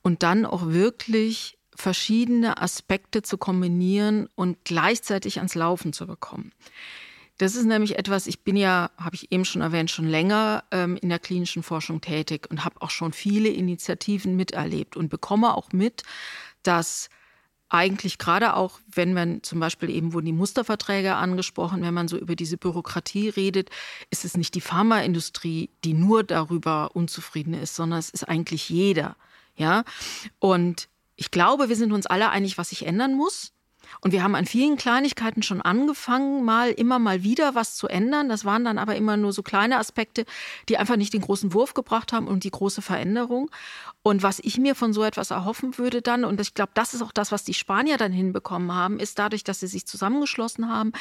und 0.03 0.23
dann 0.23 0.47
auch 0.47 0.67
wirklich 0.67 1.59
verschiedene 1.75 2.61
Aspekte 2.61 3.23
zu 3.23 3.37
kombinieren 3.37 4.29
und 4.35 4.59
gleichzeitig 4.65 5.39
ans 5.39 5.55
Laufen 5.55 5.93
zu 5.93 6.07
bekommen. 6.07 6.53
Das 7.39 7.57
ist 7.57 7.65
nämlich 7.65 7.99
etwas, 7.99 8.29
ich 8.29 8.45
bin 8.45 8.57
ja, 8.57 8.91
habe 8.97 9.17
ich 9.17 9.33
eben 9.33 9.45
schon 9.45 9.63
erwähnt, 9.63 9.91
schon 9.91 10.07
länger 10.07 10.63
ähm, 10.71 10.97
in 10.97 11.09
der 11.09 11.19
klinischen 11.19 11.65
Forschung 11.65 12.01
tätig 12.01 12.47
und 12.49 12.65
habe 12.65 12.81
auch 12.81 12.91
schon 12.91 13.13
viele 13.13 13.49
Initiativen 13.49 14.37
miterlebt 14.37 14.97
und 14.97 15.09
bekomme 15.09 15.55
auch 15.57 15.73
mit, 15.73 16.05
dass 16.63 17.11
eigentlich 17.69 18.19
gerade 18.19 18.55
auch, 18.55 18.79
wenn 18.87 19.15
man 19.15 19.43
zum 19.43 19.59
Beispiel 19.59 19.91
eben 19.91 20.13
wurden 20.13 20.27
die 20.27 20.33
Musterverträge 20.33 21.17
angesprochen, 21.17 21.83
wenn 21.83 21.93
man 21.93 22.07
so 22.07 22.17
über 22.17 22.37
diese 22.37 22.57
Bürokratie 22.57 23.31
redet, 23.31 23.69
ist 24.11 24.25
es 24.25 24.37
nicht 24.37 24.55
die 24.55 24.61
Pharmaindustrie, 24.61 25.71
die 25.83 25.95
nur 25.95 26.23
darüber 26.23 26.95
unzufrieden 26.95 27.55
ist, 27.55 27.75
sondern 27.75 27.99
es 27.99 28.11
ist 28.11 28.29
eigentlich 28.29 28.69
jeder. 28.69 29.17
Ja, 29.57 29.85
und 30.39 30.89
ich 31.17 31.31
glaube, 31.31 31.69
wir 31.69 31.77
sind 31.77 31.93
uns 31.93 32.07
alle 32.07 32.31
einig, 32.31 32.59
was 32.59 32.71
sich 32.71 32.87
ändern 32.87 33.15
muss. 33.15 33.53
Und 34.01 34.13
wir 34.13 34.23
haben 34.23 34.35
an 34.35 34.47
vielen 34.47 34.77
Kleinigkeiten 34.77 35.43
schon 35.43 35.61
angefangen, 35.61 36.45
mal 36.45 36.71
immer 36.71 36.99
mal 36.99 37.23
wieder 37.23 37.55
was 37.55 37.77
zu 37.77 37.87
ändern. 37.87 38.29
Das 38.29 38.45
waren 38.45 38.65
dann 38.65 38.79
aber 38.79 38.97
immer 38.97 39.17
nur 39.17 39.33
so 39.33 39.43
kleine 39.43 39.79
Aspekte, 39.79 40.25
die 40.69 40.79
einfach 40.79 40.97
nicht 40.97 41.13
den 41.13 41.21
großen 41.21 41.53
Wurf 41.53 41.75
gebracht 41.75 42.13
haben 42.13 42.27
und 42.27 42.45
die 42.45 42.51
große 42.51 42.83
Veränderung. 42.83 43.51
Und 44.07 44.23
was 44.23 44.39
ich 44.39 44.59
mir 44.59 44.75
von 44.75 44.93
so 44.93 45.03
etwas 45.03 45.31
erhoffen 45.31 45.79
würde 45.79 46.03
dann, 46.03 46.27
und 46.27 46.39
ich 46.39 46.53
glaube, 46.53 46.73
das 46.75 46.93
ist 46.93 47.01
auch 47.01 47.11
das, 47.11 47.33
was 47.33 47.43
die 47.43 47.55
Spanier 47.55 47.97
dann 47.97 48.13
hinbekommen 48.13 48.75
haben, 48.75 48.99
ist 48.99 49.19
dadurch, 49.19 49.45
dass 49.45 49.61
sie 49.61 49.67
sich 49.67 49.87
zusammengeschlossen 49.87 50.69
haben 50.69 50.93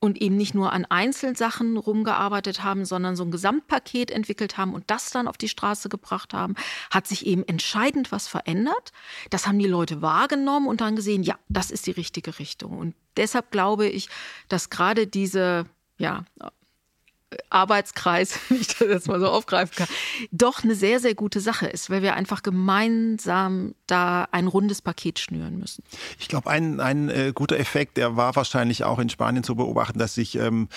und 0.00 0.22
eben 0.22 0.38
nicht 0.38 0.54
nur 0.54 0.72
an 0.72 0.86
Einzelsachen 0.86 1.76
rumgearbeitet 1.76 2.62
haben, 2.62 2.86
sondern 2.86 3.14
so 3.14 3.24
ein 3.24 3.30
Gesamtpaket 3.30 4.10
entwickelt 4.10 4.56
haben 4.56 4.72
und 4.72 4.90
das 4.90 5.10
dann 5.10 5.28
auf 5.28 5.36
die 5.36 5.50
Straße 5.50 5.90
gebracht 5.90 6.32
haben, 6.32 6.54
hat 6.90 7.06
sich 7.06 7.26
eben 7.26 7.46
entscheidend 7.46 8.10
was 8.10 8.26
verändert. 8.26 8.92
Das 9.28 9.46
haben 9.46 9.58
die 9.58 9.68
Leute 9.68 10.00
wahrgenommen 10.00 10.66
und 10.66 10.80
dann 10.80 10.96
gesehen, 10.96 11.24
ja, 11.24 11.38
das 11.50 11.70
ist 11.70 11.86
die 11.86 11.90
richtige 11.90 12.38
Richtung. 12.38 12.78
Und 12.78 12.94
deshalb 13.18 13.50
glaube 13.50 13.86
ich, 13.86 14.08
dass 14.48 14.70
gerade 14.70 15.06
diese, 15.06 15.66
ja, 15.98 16.24
Arbeitskreis, 17.50 18.38
wenn 18.48 18.60
ich 18.60 18.68
das 18.68 18.88
jetzt 18.88 19.08
mal 19.08 19.20
so 19.20 19.28
aufgreifen 19.28 19.74
kann, 19.76 19.88
doch 20.30 20.62
eine 20.62 20.74
sehr, 20.74 21.00
sehr 21.00 21.14
gute 21.14 21.40
Sache 21.40 21.66
ist, 21.66 21.90
weil 21.90 22.02
wir 22.02 22.14
einfach 22.14 22.42
gemeinsam 22.42 23.74
da 23.86 24.28
ein 24.32 24.46
rundes 24.46 24.82
Paket 24.82 25.18
schnüren 25.18 25.58
müssen. 25.58 25.82
Ich 26.18 26.28
glaube, 26.28 26.50
ein, 26.50 26.80
ein 26.80 27.08
äh, 27.08 27.32
guter 27.34 27.58
Effekt, 27.58 27.96
der 27.96 28.16
war 28.16 28.36
wahrscheinlich 28.36 28.84
auch 28.84 28.98
in 28.98 29.08
Spanien 29.08 29.44
zu 29.44 29.56
beobachten, 29.56 29.98
dass 29.98 30.14
sich 30.14 30.36
ähm, 30.36 30.68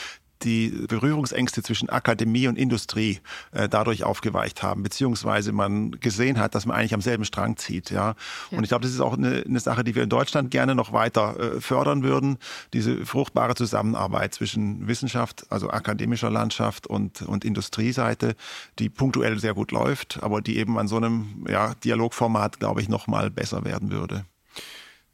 die 0.43 0.69
Berührungsängste 0.87 1.63
zwischen 1.63 1.89
Akademie 1.89 2.47
und 2.47 2.57
Industrie 2.57 3.19
äh, 3.51 3.67
dadurch 3.67 4.03
aufgeweicht 4.03 4.63
haben, 4.63 4.83
beziehungsweise 4.83 5.51
man 5.51 5.91
gesehen 5.99 6.39
hat, 6.39 6.55
dass 6.55 6.65
man 6.65 6.77
eigentlich 6.77 6.93
am 6.93 7.01
selben 7.01 7.25
Strang 7.25 7.57
zieht. 7.57 7.91
Ja. 7.91 8.15
ja. 8.51 8.57
Und 8.57 8.63
ich 8.63 8.69
glaube, 8.69 8.83
das 8.83 8.91
ist 8.91 9.01
auch 9.01 9.17
eine, 9.17 9.43
eine, 9.47 9.59
Sache, 9.59 9.83
die 9.83 9.95
wir 9.95 10.03
in 10.03 10.09
Deutschland 10.09 10.51
gerne 10.51 10.75
noch 10.75 10.93
weiter 10.93 11.39
äh, 11.39 11.61
fördern 11.61 12.03
würden, 12.03 12.37
diese 12.73 13.05
fruchtbare 13.05 13.55
Zusammenarbeit 13.55 14.33
zwischen 14.33 14.87
Wissenschaft, 14.87 15.45
also 15.49 15.69
akademischer 15.69 16.29
Landschaft 16.29 16.87
und, 16.87 17.21
und 17.23 17.43
Industrieseite, 17.43 18.35
die 18.79 18.89
punktuell 18.89 19.39
sehr 19.39 19.53
gut 19.53 19.71
läuft, 19.71 20.23
aber 20.23 20.41
die 20.41 20.57
eben 20.57 20.77
an 20.79 20.87
so 20.87 20.97
einem 20.97 21.45
ja, 21.49 21.75
Dialogformat, 21.83 22.59
glaube 22.59 22.81
ich, 22.81 22.89
noch 22.89 23.07
mal 23.07 23.29
besser 23.29 23.65
werden 23.65 23.91
würde. 23.91 24.25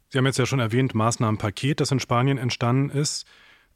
Sie 0.08 0.18
haben 0.18 0.26
jetzt 0.26 0.38
ja 0.38 0.46
schon 0.46 0.60
erwähnt, 0.60 0.94
Maßnahmenpaket, 0.94 1.80
das 1.80 1.90
in 1.90 2.00
Spanien 2.00 2.38
entstanden 2.38 2.90
ist. 2.90 3.26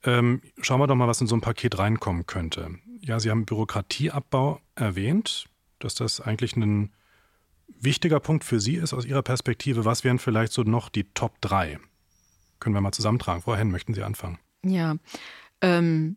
Ähm, 0.04 0.40
schauen 0.60 0.80
wir 0.80 0.86
doch 0.86 0.94
mal, 0.94 1.08
was 1.08 1.20
in 1.20 1.26
so 1.26 1.36
ein 1.36 1.40
Paket 1.40 1.78
reinkommen 1.78 2.26
könnte. 2.26 2.78
Ja, 3.00 3.20
Sie 3.20 3.30
haben 3.30 3.44
Bürokratieabbau 3.44 4.60
erwähnt, 4.74 5.46
dass 5.78 5.94
das 5.94 6.20
eigentlich 6.20 6.56
ein 6.56 6.92
wichtiger 7.78 8.20
Punkt 8.20 8.44
für 8.44 8.60
Sie 8.60 8.76
ist 8.76 8.92
aus 8.92 9.04
Ihrer 9.04 9.22
Perspektive. 9.22 9.84
Was 9.84 10.04
wären 10.04 10.18
vielleicht 10.18 10.52
so 10.52 10.62
noch 10.62 10.88
die 10.88 11.04
Top 11.14 11.40
3? 11.40 11.78
Können 12.58 12.74
wir 12.74 12.80
mal 12.80 12.92
zusammentragen. 12.92 13.42
Henn, 13.54 13.70
möchten 13.70 13.94
Sie 13.94 14.02
anfangen? 14.02 14.38
Ja, 14.64 14.96
ähm, 15.62 16.16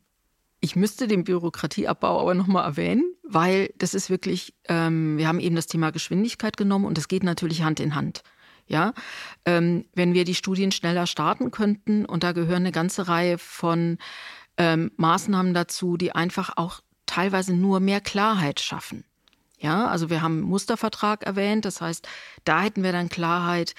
ich 0.59 0.75
müsste 0.75 1.07
den 1.07 1.23
Bürokratieabbau 1.23 2.21
aber 2.21 2.35
nochmal 2.35 2.65
erwähnen, 2.65 3.15
weil 3.23 3.73
das 3.77 3.93
ist 3.93 4.09
wirklich, 4.09 4.53
ähm, 4.69 5.17
wir 5.17 5.27
haben 5.27 5.39
eben 5.39 5.55
das 5.55 5.67
Thema 5.67 5.91
Geschwindigkeit 5.91 6.55
genommen 6.57 6.85
und 6.85 6.97
das 6.97 7.07
geht 7.07 7.23
natürlich 7.23 7.63
Hand 7.63 7.79
in 7.79 7.95
Hand. 7.95 8.23
Ja, 8.73 8.95
ähm, 9.45 9.85
wenn 9.93 10.15
wir 10.15 10.25
die 10.25 10.33
Studien 10.33 10.71
schneller 10.71 11.05
starten 11.05 11.51
könnten, 11.51 12.05
und 12.05 12.23
da 12.23 12.31
gehören 12.31 12.63
eine 12.63 12.71
ganze 12.71 13.07
Reihe 13.07 13.37
von 13.37 13.99
ähm, 14.57 14.91
Maßnahmen 14.97 15.53
dazu, 15.53 15.95
die 15.95 16.15
einfach 16.15 16.53
auch 16.55 16.79
teilweise 17.05 17.53
nur 17.53 17.79
mehr 17.79 18.01
Klarheit 18.01 18.59
schaffen. 18.59 19.05
Ja, 19.59 19.85
also 19.85 20.09
wir 20.09 20.23
haben 20.23 20.41
Mustervertrag 20.41 21.21
erwähnt, 21.21 21.65
das 21.65 21.81
heißt, 21.81 22.07
da 22.45 22.61
hätten 22.61 22.81
wir 22.81 22.91
dann 22.91 23.09
Klarheit, 23.09 23.75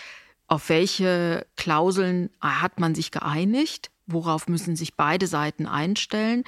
auf 0.47 0.69
welche 0.69 1.45
Klauseln 1.57 2.31
hat 2.41 2.79
man 2.79 2.95
sich 2.95 3.11
geeinigt 3.11 3.91
worauf 4.07 4.49
müssen 4.49 4.77
sich 4.77 4.95
beide 4.95 5.27
Seiten 5.27 5.67
einstellen. 5.67 6.45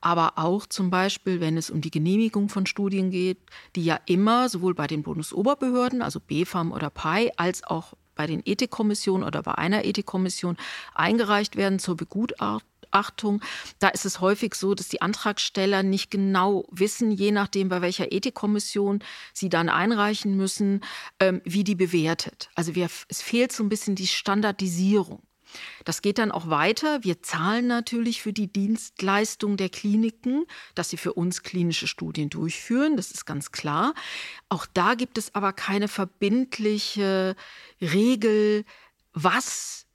Aber 0.00 0.32
auch 0.36 0.66
zum 0.66 0.90
Beispiel, 0.90 1.40
wenn 1.40 1.56
es 1.56 1.70
um 1.70 1.80
die 1.80 1.90
Genehmigung 1.90 2.48
von 2.48 2.66
Studien 2.66 3.10
geht, 3.10 3.38
die 3.76 3.84
ja 3.84 3.98
immer 4.06 4.48
sowohl 4.48 4.74
bei 4.74 4.86
den 4.86 5.02
Bundesoberbehörden, 5.02 6.02
also 6.02 6.20
BFAM 6.20 6.72
oder 6.72 6.90
PI, 6.90 7.32
als 7.36 7.64
auch 7.64 7.94
bei 8.14 8.26
den 8.26 8.42
Ethikkommissionen 8.44 9.26
oder 9.26 9.42
bei 9.42 9.54
einer 9.54 9.84
Ethikkommission 9.84 10.56
eingereicht 10.94 11.56
werden 11.56 11.78
zur 11.78 11.96
Begutachtung. 11.96 13.40
Da 13.78 13.88
ist 13.88 14.04
es 14.04 14.20
häufig 14.20 14.54
so, 14.54 14.74
dass 14.74 14.88
die 14.88 15.00
Antragsteller 15.00 15.84
nicht 15.84 16.10
genau 16.10 16.66
wissen, 16.70 17.12
je 17.12 17.30
nachdem, 17.30 17.68
bei 17.68 17.80
welcher 17.80 18.10
Ethikkommission 18.12 19.04
sie 19.32 19.48
dann 19.48 19.68
einreichen 19.68 20.36
müssen, 20.36 20.80
ähm, 21.20 21.40
wie 21.44 21.64
die 21.64 21.76
bewertet. 21.76 22.50
Also 22.56 22.74
wir, 22.74 22.88
es 23.08 23.22
fehlt 23.22 23.52
so 23.52 23.62
ein 23.62 23.68
bisschen 23.68 23.94
die 23.94 24.08
Standardisierung. 24.08 25.22
Das 25.84 26.02
geht 26.02 26.18
dann 26.18 26.32
auch 26.32 26.50
weiter. 26.50 27.04
Wir 27.04 27.22
zahlen 27.22 27.66
natürlich 27.66 28.22
für 28.22 28.32
die 28.32 28.52
Dienstleistung 28.52 29.56
der 29.56 29.68
Kliniken, 29.68 30.44
dass 30.74 30.90
sie 30.90 30.96
für 30.96 31.14
uns 31.14 31.42
klinische 31.42 31.86
Studien 31.86 32.30
durchführen. 32.30 32.96
Das 32.96 33.10
ist 33.10 33.24
ganz 33.24 33.52
klar. 33.52 33.94
Auch 34.48 34.66
da 34.66 34.94
gibt 34.94 35.18
es 35.18 35.34
aber 35.34 35.52
keine 35.52 35.88
verbindliche 35.88 37.36
Regel, 37.80 38.64
was 39.12 39.86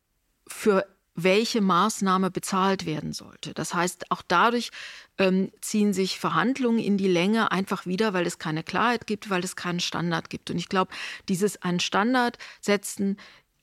für 0.48 0.86
welche 1.16 1.62
Maßnahme 1.62 2.32
bezahlt 2.32 2.86
werden 2.86 3.14
sollte. 3.14 3.54
Das 3.54 3.74
heißt, 3.74 4.12
auch 4.12 4.24
dadurch 4.28 4.72
ähm, 5.18 5.52
ziehen 5.62 5.94
sich 5.94 6.20
Verhandlungen 6.20 6.80
in 6.80 6.98
die 6.98 7.08
Länge 7.08 7.52
einfach 7.52 7.86
wieder, 7.86 8.14
weil 8.14 8.26
es 8.26 8.40
keine 8.40 8.64
Klarheit 8.64 9.06
gibt, 9.06 9.30
weil 9.30 9.44
es 9.44 9.56
keinen 9.56 9.80
Standard 9.80 10.30
gibt. 10.30 10.50
Und 10.50 10.58
ich 10.58 10.70
glaube, 10.70 10.92
dieses 11.30 11.62
einen 11.62 11.80
Standard 11.80 12.40
setzen 12.62 13.18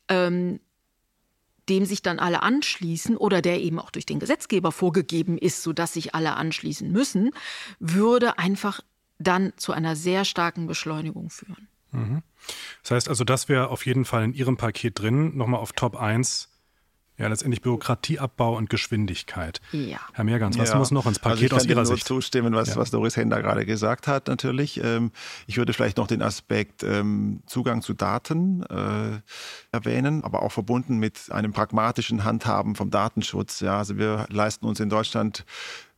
ähm, 0.08 0.60
dem 1.70 1.86
sich 1.86 2.02
dann 2.02 2.18
alle 2.18 2.42
anschließen 2.42 3.16
oder 3.16 3.40
der 3.40 3.60
eben 3.60 3.78
auch 3.78 3.90
durch 3.90 4.04
den 4.04 4.18
Gesetzgeber 4.18 4.72
vorgegeben 4.72 5.38
ist, 5.38 5.62
sodass 5.62 5.94
sich 5.94 6.14
alle 6.14 6.34
anschließen 6.34 6.90
müssen, 6.90 7.30
würde 7.78 8.38
einfach 8.38 8.80
dann 9.18 9.52
zu 9.56 9.72
einer 9.72 9.96
sehr 9.96 10.24
starken 10.24 10.66
Beschleunigung 10.66 11.30
führen. 11.30 11.68
Mhm. 11.92 12.22
Das 12.82 12.90
heißt 12.92 13.08
also, 13.08 13.24
das 13.24 13.48
wäre 13.48 13.68
auf 13.68 13.86
jeden 13.86 14.04
Fall 14.04 14.24
in 14.24 14.34
Ihrem 14.34 14.56
Paket 14.56 14.98
drin, 14.98 15.36
nochmal 15.36 15.60
auf 15.60 15.72
Top 15.72 15.96
1 15.96 16.49
ja, 17.20 17.28
letztendlich 17.28 17.60
Bürokratieabbau 17.60 18.56
und 18.56 18.70
Geschwindigkeit. 18.70 19.60
Ja. 19.72 19.98
Herr 20.14 20.24
Mehrgans, 20.24 20.58
was 20.58 20.70
ja. 20.70 20.78
muss 20.78 20.90
noch 20.90 21.04
ins 21.04 21.18
Paket 21.18 21.52
also 21.52 21.56
aus 21.56 21.66
Ihrer 21.66 21.82
nur 21.82 21.94
Sicht? 21.94 22.06
zustimmen, 22.06 22.54
was, 22.54 22.70
Ja. 22.70 22.76
was 22.76 22.90
Doris 22.90 23.14
Hender 23.14 23.42
gerade 23.42 23.66
gesagt 23.66 24.06
hat, 24.06 24.28
natürlich. 24.28 24.82
Ähm, 24.82 25.12
ich 25.46 25.58
würde 25.58 25.74
vielleicht 25.74 25.98
noch 25.98 26.06
den 26.06 26.22
Aspekt 26.22 26.82
ähm, 26.82 27.42
Zugang 27.44 27.82
zu 27.82 27.92
Daten 27.92 28.62
äh, 28.62 29.20
erwähnen, 29.70 30.24
aber 30.24 30.42
auch 30.42 30.52
verbunden 30.52 30.96
mit 30.96 31.30
einem 31.30 31.52
pragmatischen 31.52 32.24
Handhaben 32.24 32.74
vom 32.74 32.90
Datenschutz. 32.90 33.60
Ja, 33.60 33.76
also 33.76 33.98
wir 33.98 34.26
leisten 34.30 34.64
uns 34.64 34.80
in 34.80 34.88
Deutschland 34.88 35.44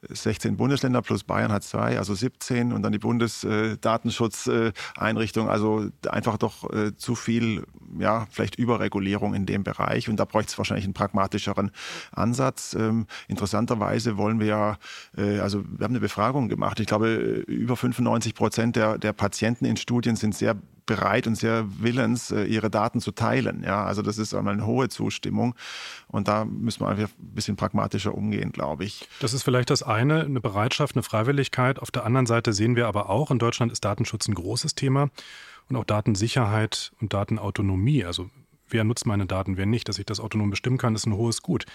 16 0.08 0.56
Bundesländer 0.56 1.02
plus 1.02 1.24
Bayern 1.24 1.52
hat 1.52 1.62
zwei, 1.62 1.98
also 1.98 2.14
17 2.14 2.72
und 2.72 2.82
dann 2.82 2.92
die 2.92 2.98
Bundesdatenschutzeinrichtung, 2.98 5.48
also 5.48 5.88
einfach 6.08 6.38
doch 6.38 6.72
äh, 6.72 6.96
zu 6.96 7.14
viel, 7.14 7.64
ja, 7.98 8.26
vielleicht 8.30 8.56
Überregulierung 8.56 9.34
in 9.34 9.44
dem 9.46 9.64
Bereich 9.64 10.08
und 10.08 10.16
da 10.16 10.24
bräuchte 10.24 10.50
es 10.50 10.58
wahrscheinlich 10.58 10.84
einen 10.84 10.94
pragmatischeren 10.94 11.70
Ansatz. 12.10 12.74
Ähm, 12.74 13.06
interessanterweise 13.28 14.16
wollen 14.16 14.40
wir 14.40 14.46
ja, 14.46 14.78
äh, 15.16 15.38
also 15.38 15.62
wir 15.64 15.84
haben 15.84 15.92
eine 15.92 16.00
Befragung 16.00 16.48
gemacht, 16.48 16.80
ich 16.80 16.86
glaube 16.86 17.44
über 17.46 17.76
95 17.76 18.34
Prozent 18.34 18.76
der, 18.76 18.98
der 18.98 19.12
Patienten 19.12 19.64
in 19.64 19.76
Studien 19.76 20.16
sind 20.16 20.34
sehr 20.34 20.56
bereit 20.86 21.26
und 21.26 21.36
sehr 21.36 21.64
willens, 21.80 22.30
äh, 22.30 22.44
ihre 22.44 22.70
Daten 22.70 23.00
zu 23.00 23.12
teilen. 23.12 23.62
Ja, 23.64 23.84
also 23.84 24.02
das 24.02 24.18
ist 24.18 24.34
einmal 24.34 24.54
eine 24.54 24.66
hohe 24.66 24.88
Zustimmung 24.88 25.54
und 26.08 26.28
da 26.28 26.44
müssen 26.44 26.80
wir 26.80 26.88
einfach 26.88 27.08
ein 27.08 27.34
bisschen 27.34 27.56
pragmatischer 27.56 28.14
umgehen, 28.14 28.52
glaube 28.52 28.84
ich. 28.84 29.08
Das 29.20 29.32
ist 29.32 29.42
vielleicht 29.42 29.70
das 29.70 29.82
eine, 29.82 30.22
eine 30.22 30.40
Bereitschaft, 30.40 30.96
eine 30.96 31.02
Freiwilligkeit. 31.02 31.78
Auf 31.78 31.90
der 31.90 32.04
anderen 32.04 32.26
Seite 32.26 32.52
sehen 32.52 32.76
wir 32.76 32.86
aber 32.86 33.10
auch, 33.10 33.30
in 33.30 33.38
Deutschland 33.38 33.72
ist 33.72 33.84
Datenschutz 33.84 34.28
ein 34.28 34.34
großes 34.34 34.74
Thema 34.74 35.10
und 35.68 35.76
auch 35.76 35.84
Datensicherheit 35.84 36.92
und 37.00 37.12
Datenautonomie. 37.12 38.04
Also 38.04 38.30
wer 38.68 38.84
nutzt 38.84 39.06
meine 39.06 39.26
Daten, 39.26 39.56
wer 39.56 39.66
nicht, 39.66 39.88
dass 39.88 39.98
ich 39.98 40.06
das 40.06 40.20
autonom 40.20 40.50
bestimmen 40.50 40.78
kann, 40.78 40.94
ist 40.94 41.06
ein 41.06 41.14
hohes 41.14 41.42
Gut. 41.42 41.66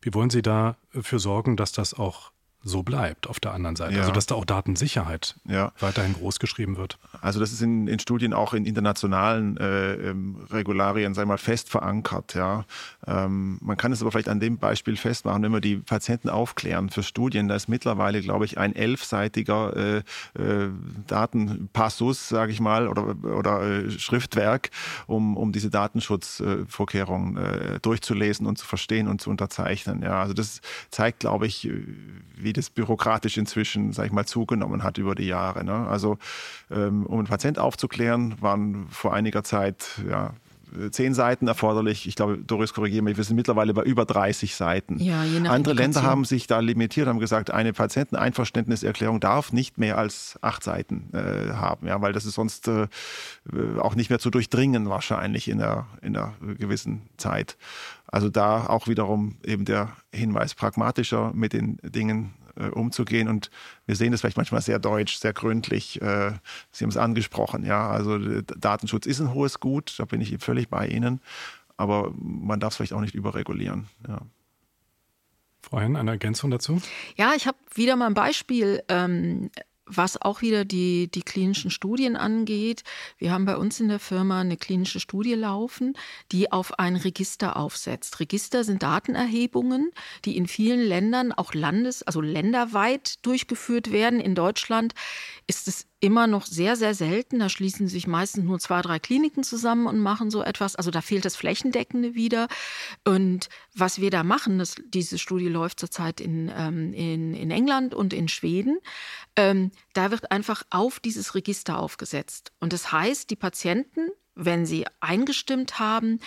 Wie 0.00 0.12
wollen 0.14 0.30
Sie 0.30 0.42
dafür 0.42 1.18
sorgen, 1.18 1.56
dass 1.56 1.72
das 1.72 1.94
auch 1.94 2.30
so 2.64 2.82
bleibt 2.82 3.28
auf 3.28 3.40
der 3.40 3.52
anderen 3.52 3.76
Seite? 3.76 3.94
Ja. 3.94 4.00
Also 4.00 4.12
dass 4.12 4.26
da 4.26 4.34
auch 4.34 4.44
Datensicherheit 4.44 5.36
Ja. 5.46 5.72
weiterhin 5.80 6.14
groß 6.14 6.38
geschrieben 6.38 6.76
wird. 6.76 6.98
Also 7.20 7.38
das 7.40 7.52
ist 7.52 7.60
in, 7.60 7.86
in 7.86 7.98
Studien 7.98 8.32
auch 8.32 8.54
in 8.54 8.64
internationalen 8.64 9.56
äh, 9.58 9.94
ähm, 9.94 10.36
Regularien, 10.50 11.14
sei 11.14 11.24
mal, 11.26 11.38
fest 11.38 11.68
verankert. 11.68 12.34
Ja. 12.34 12.64
Ähm, 13.06 13.58
man 13.60 13.76
kann 13.76 13.92
es 13.92 14.00
aber 14.00 14.10
vielleicht 14.10 14.28
an 14.28 14.40
dem 14.40 14.56
Beispiel 14.58 14.96
festmachen, 14.96 15.42
wenn 15.42 15.52
wir 15.52 15.60
die 15.60 15.76
Patienten 15.76 16.28
aufklären 16.30 16.88
für 16.88 17.02
Studien, 17.02 17.48
da 17.48 17.54
ist 17.54 17.68
mittlerweile, 17.68 18.22
glaube 18.22 18.46
ich, 18.46 18.56
ein 18.56 18.74
elfseitiger 18.74 19.76
äh, 19.76 19.98
äh, 20.40 20.70
Datenpassus, 21.06 22.28
sage 22.28 22.52
ich 22.52 22.60
mal, 22.60 22.88
oder, 22.88 23.14
oder 23.22 23.62
äh, 23.62 23.90
Schriftwerk, 23.90 24.70
um, 25.06 25.36
um 25.36 25.52
diese 25.52 25.68
Datenschutzvorkehrungen 25.70 27.36
äh, 27.36 27.80
durchzulesen 27.80 28.46
und 28.46 28.56
zu 28.56 28.66
verstehen 28.66 29.06
und 29.08 29.20
zu 29.20 29.28
unterzeichnen. 29.28 30.02
Ja. 30.02 30.22
Also 30.22 30.32
das 30.32 30.60
zeigt, 30.90 31.20
glaube 31.20 31.46
ich, 31.46 31.68
wie 32.36 32.53
das 32.56 32.70
bürokratisch 32.70 33.36
inzwischen, 33.36 33.92
sage 33.92 34.08
ich 34.08 34.12
mal, 34.12 34.26
zugenommen 34.26 34.82
hat 34.82 34.98
über 34.98 35.14
die 35.14 35.26
Jahre. 35.26 35.64
Ne? 35.64 35.86
Also 35.86 36.18
ähm, 36.70 37.06
um 37.06 37.18
einen 37.18 37.28
Patient 37.28 37.58
aufzuklären, 37.58 38.40
waren 38.40 38.86
vor 38.88 39.14
einiger 39.14 39.44
Zeit 39.44 40.00
ja, 40.08 40.32
zehn 40.90 41.14
Seiten 41.14 41.46
erforderlich. 41.46 42.06
Ich 42.06 42.16
glaube, 42.16 42.38
Doris, 42.38 42.72
korrigiere 42.72 43.02
mich, 43.02 43.16
wir 43.16 43.24
sind 43.24 43.36
mittlerweile 43.36 43.74
bei 43.74 43.82
über 43.82 44.04
30 44.04 44.54
Seiten. 44.54 44.98
Ja, 44.98 45.22
Andere 45.48 45.74
Länder 45.74 46.02
haben 46.02 46.24
sich 46.24 46.46
da 46.46 46.60
limitiert, 46.60 47.06
haben 47.06 47.20
gesagt, 47.20 47.50
eine 47.50 47.72
Patienteneinverständniserklärung 47.72 49.20
darf 49.20 49.52
nicht 49.52 49.78
mehr 49.78 49.98
als 49.98 50.38
acht 50.42 50.64
Seiten 50.64 51.10
äh, 51.12 51.52
haben, 51.52 51.86
ja, 51.86 52.00
weil 52.00 52.12
das 52.12 52.24
ist 52.24 52.34
sonst 52.34 52.68
äh, 52.68 52.88
auch 53.78 53.94
nicht 53.94 54.10
mehr 54.10 54.18
zu 54.18 54.30
durchdringen 54.30 54.88
wahrscheinlich 54.88 55.48
in 55.48 55.62
einer, 55.62 55.86
in 56.02 56.16
einer 56.16 56.34
gewissen 56.58 57.02
Zeit. 57.16 57.56
Also 58.06 58.28
da 58.28 58.66
auch 58.66 58.88
wiederum 58.88 59.36
eben 59.44 59.64
der 59.64 59.92
Hinweis, 60.12 60.54
pragmatischer 60.54 61.32
mit 61.34 61.52
den 61.52 61.78
Dingen 61.82 62.34
äh, 62.56 62.68
umzugehen. 62.68 63.28
Und 63.28 63.50
wir 63.86 63.96
sehen 63.96 64.12
das 64.12 64.20
vielleicht 64.20 64.36
manchmal 64.36 64.60
sehr 64.62 64.78
deutsch, 64.78 65.16
sehr 65.16 65.32
gründlich. 65.32 66.00
Äh, 66.00 66.32
Sie 66.70 66.84
haben 66.84 66.90
es 66.90 66.96
angesprochen, 66.96 67.64
ja. 67.64 67.88
Also 67.88 68.16
äh, 68.16 68.42
Datenschutz 68.42 69.06
ist 69.06 69.20
ein 69.20 69.32
hohes 69.34 69.60
Gut, 69.60 69.94
da 69.98 70.04
bin 70.04 70.20
ich 70.20 70.36
völlig 70.38 70.68
bei 70.68 70.86
Ihnen. 70.86 71.20
Aber 71.76 72.12
man 72.16 72.60
darf 72.60 72.72
es 72.72 72.76
vielleicht 72.76 72.92
auch 72.92 73.00
nicht 73.00 73.14
überregulieren. 73.14 73.88
Ja. 74.06 74.20
Frau 75.60 75.80
Henn, 75.80 75.96
eine 75.96 76.12
Ergänzung 76.12 76.50
dazu? 76.50 76.80
Ja, 77.16 77.32
ich 77.34 77.46
habe 77.46 77.56
wieder 77.74 77.96
mal 77.96 78.06
ein 78.06 78.14
Beispiel, 78.14 78.82
ähm, 78.88 79.50
was 79.86 80.20
auch 80.20 80.42
wieder 80.42 80.64
die, 80.64 81.10
die 81.10 81.22
klinischen 81.22 81.70
Studien 81.70 82.16
angeht. 82.16 82.82
Wir 83.18 83.32
haben 83.32 83.44
bei 83.44 83.56
uns 83.56 83.80
in 83.80 83.88
der 83.88 83.98
Firma 83.98 84.40
eine 84.40 84.56
klinische 84.56 85.00
Studie 85.00 85.34
laufen, 85.34 85.94
die 86.32 86.50
auf 86.52 86.78
ein 86.78 86.96
Register 86.96 87.56
aufsetzt. 87.56 88.20
Register 88.20 88.64
sind 88.64 88.82
Datenerhebungen, 88.82 89.90
die 90.24 90.36
in 90.36 90.46
vielen 90.46 90.80
Ländern, 90.80 91.32
auch 91.32 91.54
landes-, 91.54 92.02
also 92.02 92.20
länderweit 92.20 93.24
durchgeführt 93.26 93.92
werden. 93.92 94.20
In 94.20 94.34
Deutschland 94.34 94.94
ist 95.46 95.68
es 95.68 95.86
immer 96.04 96.26
noch 96.26 96.44
sehr, 96.44 96.76
sehr 96.76 96.94
selten. 96.94 97.38
Da 97.38 97.48
schließen 97.48 97.88
sich 97.88 98.06
meistens 98.06 98.44
nur 98.44 98.58
zwei, 98.58 98.82
drei 98.82 98.98
Kliniken 98.98 99.42
zusammen 99.42 99.86
und 99.86 99.98
machen 99.98 100.30
so 100.30 100.42
etwas. 100.42 100.76
Also 100.76 100.90
da 100.90 101.00
fehlt 101.00 101.24
das 101.24 101.34
Flächendeckende 101.34 102.14
wieder. 102.14 102.46
Und 103.06 103.48
was 103.74 104.02
wir 104.02 104.10
da 104.10 104.22
machen, 104.22 104.58
das, 104.58 104.74
diese 104.86 105.18
Studie 105.18 105.48
läuft 105.48 105.80
zurzeit 105.80 106.20
in, 106.20 106.52
ähm, 106.54 106.92
in, 106.92 107.32
in 107.32 107.50
England 107.50 107.94
und 107.94 108.12
in 108.12 108.28
Schweden, 108.28 108.80
ähm, 109.34 109.70
da 109.94 110.10
wird 110.10 110.30
einfach 110.30 110.62
auf 110.68 111.00
dieses 111.00 111.34
Register 111.34 111.78
aufgesetzt. 111.78 112.52
Und 112.60 112.74
das 112.74 112.92
heißt, 112.92 113.30
die 113.30 113.36
Patienten, 113.36 114.10
wenn 114.34 114.66
sie 114.66 114.86
eingestimmt 115.00 115.78
haben, 115.78 116.20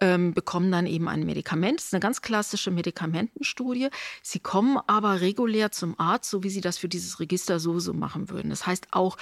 ähm, 0.00 0.34
bekommen 0.34 0.70
dann 0.70 0.86
eben 0.86 1.08
ein 1.08 1.24
Medikament. 1.24 1.78
Das 1.78 1.86
ist 1.86 1.94
eine 1.94 2.00
ganz 2.00 2.22
klassische 2.22 2.70
Medikamentenstudie. 2.70 3.88
Sie 4.22 4.40
kommen 4.40 4.78
aber 4.86 5.20
regulär 5.20 5.70
zum 5.70 5.98
Arzt, 5.98 6.30
so 6.30 6.42
wie 6.42 6.50
sie 6.50 6.60
das 6.60 6.78
für 6.78 6.88
dieses 6.88 7.20
Register 7.20 7.60
sowieso 7.60 7.94
machen 7.94 8.28
würden. 8.30 8.50
Das 8.50 8.66
heißt 8.66 8.88
auch, 8.92 9.16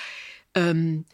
ähm, 0.54 1.04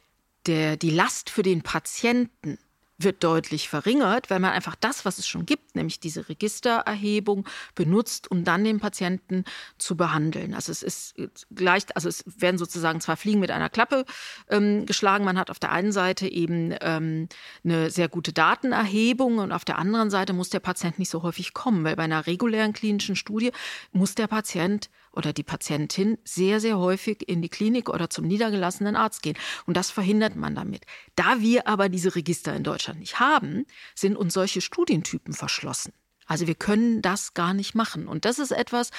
der, 0.46 0.76
die 0.76 0.90
Last 0.90 1.30
für 1.30 1.42
den 1.42 1.62
Patienten 1.62 2.58
wird 2.98 3.22
deutlich 3.22 3.68
verringert, 3.68 4.28
weil 4.28 4.40
man 4.40 4.52
einfach 4.52 4.74
das, 4.74 5.04
was 5.04 5.18
es 5.18 5.28
schon 5.28 5.46
gibt, 5.46 5.76
nämlich 5.76 6.00
diese 6.00 6.28
Registererhebung, 6.28 7.46
benutzt, 7.76 8.30
um 8.30 8.42
dann 8.42 8.64
den 8.64 8.80
Patienten 8.80 9.44
zu 9.78 9.96
behandeln. 9.96 10.52
Also 10.52 10.72
es 10.72 10.82
ist 10.82 11.14
gleich, 11.54 11.84
also 11.94 12.08
es 12.08 12.24
werden 12.26 12.58
sozusagen 12.58 13.00
zwei 13.00 13.14
Fliegen 13.14 13.38
mit 13.38 13.52
einer 13.52 13.68
Klappe 13.68 14.04
ähm, 14.48 14.84
geschlagen. 14.84 15.24
Man 15.24 15.38
hat 15.38 15.50
auf 15.50 15.60
der 15.60 15.70
einen 15.70 15.92
Seite 15.92 16.26
eben 16.26 16.74
ähm, 16.80 17.28
eine 17.64 17.90
sehr 17.90 18.08
gute 18.08 18.32
Datenerhebung 18.32 19.38
und 19.38 19.52
auf 19.52 19.64
der 19.64 19.78
anderen 19.78 20.10
Seite 20.10 20.32
muss 20.32 20.50
der 20.50 20.60
Patient 20.60 20.98
nicht 20.98 21.10
so 21.10 21.22
häufig 21.22 21.54
kommen, 21.54 21.84
weil 21.84 21.94
bei 21.94 22.02
einer 22.02 22.26
regulären 22.26 22.72
klinischen 22.72 23.14
Studie 23.14 23.52
muss 23.92 24.16
der 24.16 24.26
Patient 24.26 24.90
oder 25.18 25.32
die 25.32 25.42
Patientin 25.42 26.16
sehr, 26.24 26.60
sehr 26.60 26.78
häufig 26.78 27.28
in 27.28 27.42
die 27.42 27.48
Klinik 27.48 27.88
oder 27.88 28.08
zum 28.08 28.26
niedergelassenen 28.26 28.96
Arzt 28.96 29.22
gehen. 29.22 29.36
Und 29.66 29.76
das 29.76 29.90
verhindert 29.90 30.36
man 30.36 30.54
damit. 30.54 30.86
Da 31.16 31.40
wir 31.40 31.66
aber 31.66 31.88
diese 31.88 32.14
Register 32.14 32.54
in 32.54 32.62
Deutschland 32.62 33.00
nicht 33.00 33.18
haben, 33.18 33.66
sind 33.96 34.16
uns 34.16 34.32
solche 34.32 34.60
Studientypen 34.60 35.34
verschlossen. 35.34 35.92
Also 36.28 36.46
wir 36.46 36.54
können 36.54 37.02
das 37.02 37.34
gar 37.34 37.54
nicht 37.54 37.74
machen. 37.74 38.06
Und 38.06 38.26
das 38.26 38.38
ist 38.38 38.52
etwas, 38.52 38.90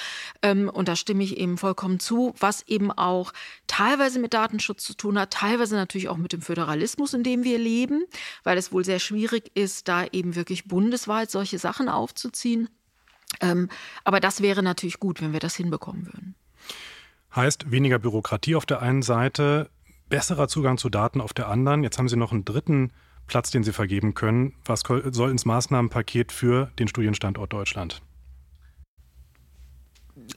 ähm, 0.42 0.68
und 0.68 0.88
da 0.88 0.96
stimme 0.96 1.24
ich 1.24 1.38
eben 1.38 1.58
vollkommen 1.58 2.00
zu, 2.00 2.34
was 2.40 2.68
eben 2.68 2.92
auch 2.92 3.32
teilweise 3.68 4.20
mit 4.20 4.34
Datenschutz 4.34 4.84
zu 4.84 4.96
tun 4.96 5.18
hat, 5.18 5.32
teilweise 5.32 5.76
natürlich 5.76 6.10
auch 6.10 6.18
mit 6.18 6.34
dem 6.34 6.42
Föderalismus, 6.42 7.14
in 7.14 7.24
dem 7.24 7.44
wir 7.44 7.60
leben, 7.60 8.04
weil 8.44 8.58
es 8.58 8.74
wohl 8.74 8.84
sehr 8.84 9.00
schwierig 9.00 9.52
ist, 9.54 9.88
da 9.88 10.06
eben 10.08 10.36
wirklich 10.36 10.68
bundesweit 10.68 11.30
solche 11.30 11.60
Sachen 11.60 11.88
aufzuziehen. 11.88 12.68
Ähm, 13.42 13.70
aber 14.04 14.20
das 14.20 14.42
wäre 14.42 14.64
natürlich 14.64 15.00
gut, 15.00 15.22
wenn 15.22 15.34
wir 15.34 15.40
das 15.40 15.56
hinbekommen 15.56 16.06
würden. 16.06 16.36
Heißt 17.36 17.72
weniger 17.72 18.00
Bürokratie 18.00 18.56
auf 18.56 18.66
der 18.66 18.82
einen 18.82 19.02
Seite, 19.02 19.70
besserer 20.10 20.48
Zugang 20.48 20.78
zu 20.78 20.90
Daten 20.90 21.22
auf 21.22 21.34
der 21.34 21.48
anderen. 21.48 21.84
Jetzt 21.84 21.98
haben 22.00 22.10
Sie 22.10 22.18
noch 22.18 22.32
einen 22.32 22.46
dritten 22.46 22.92
Platz, 23.28 23.52
den 23.52 23.64
Sie 23.64 23.74
vergeben 23.74 24.16
können. 24.16 24.56
Was 24.66 24.82
soll 24.82 25.32
ins 25.32 25.46
Maßnahmenpaket 25.46 26.32
für 26.32 26.72
den 26.80 26.88
Studienstandort 26.88 27.54
Deutschland? 27.54 28.02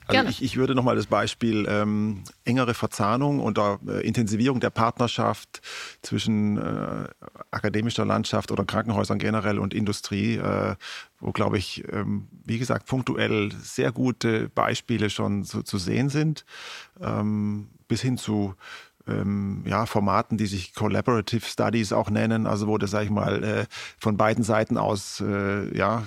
Also 0.06 0.28
ich, 0.28 0.42
ich, 0.42 0.56
würde 0.56 0.74
nochmal 0.74 0.96
das 0.96 1.06
Beispiel 1.06 1.66
ähm, 1.68 2.24
engere 2.44 2.74
Verzahnung 2.74 3.40
und 3.40 3.58
äh, 3.58 4.00
Intensivierung 4.00 4.60
der 4.60 4.70
Partnerschaft 4.70 5.60
zwischen 6.02 6.58
äh, 6.58 7.08
akademischer 7.50 8.04
Landschaft 8.04 8.50
oder 8.50 8.64
Krankenhäusern 8.64 9.18
generell 9.18 9.58
und 9.58 9.74
Industrie, 9.74 10.36
äh, 10.36 10.74
wo, 11.20 11.32
glaube 11.32 11.58
ich, 11.58 11.84
ähm, 11.92 12.28
wie 12.44 12.58
gesagt, 12.58 12.86
punktuell 12.86 13.52
sehr 13.62 13.92
gute 13.92 14.48
Beispiele 14.48 15.10
schon 15.10 15.44
zu, 15.44 15.62
zu 15.62 15.78
sehen 15.78 16.08
sind, 16.08 16.44
ähm, 17.00 17.68
bis 17.88 18.02
hin 18.02 18.18
zu 18.18 18.54
ähm, 19.06 19.62
ja, 19.66 19.86
Formaten, 19.86 20.38
die 20.38 20.46
sich 20.46 20.74
Collaborative 20.74 21.44
Studies 21.44 21.92
auch 21.92 22.10
nennen, 22.10 22.46
also 22.46 22.66
wo 22.66 22.78
das, 22.78 22.90
sag 22.90 23.04
ich 23.04 23.10
mal, 23.10 23.42
äh, 23.42 23.66
von 23.98 24.16
beiden 24.16 24.44
Seiten 24.44 24.78
aus 24.78 25.20
äh, 25.20 25.76
ja, 25.76 26.04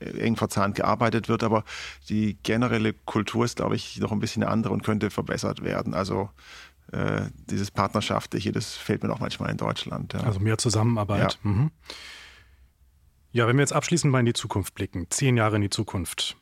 eng 0.00 0.36
verzahnt 0.36 0.74
gearbeitet 0.74 1.28
wird. 1.28 1.44
Aber 1.44 1.64
die 2.08 2.38
generelle 2.42 2.92
Kultur 2.92 3.44
ist, 3.44 3.56
glaube 3.56 3.76
ich, 3.76 4.00
noch 4.00 4.12
ein 4.12 4.20
bisschen 4.20 4.42
eine 4.42 4.52
andere 4.52 4.72
und 4.72 4.82
könnte 4.82 5.10
verbessert 5.10 5.62
werden. 5.62 5.94
Also 5.94 6.30
äh, 6.92 7.22
dieses 7.50 7.70
Partnerschaftliche, 7.70 8.52
das 8.52 8.74
fehlt 8.74 9.02
mir 9.02 9.08
noch 9.08 9.20
manchmal 9.20 9.50
in 9.50 9.56
Deutschland. 9.56 10.12
Ja. 10.12 10.20
Also 10.20 10.40
mehr 10.40 10.58
Zusammenarbeit. 10.58 11.38
Ja. 11.42 11.50
Mhm. 11.50 11.70
ja, 13.32 13.46
wenn 13.46 13.56
wir 13.56 13.62
jetzt 13.62 13.72
abschließend 13.72 14.10
mal 14.10 14.20
in 14.20 14.26
die 14.26 14.32
Zukunft 14.32 14.74
blicken, 14.74 15.06
zehn 15.10 15.36
Jahre 15.36 15.56
in 15.56 15.62
die 15.62 15.70
Zukunft, 15.70 16.36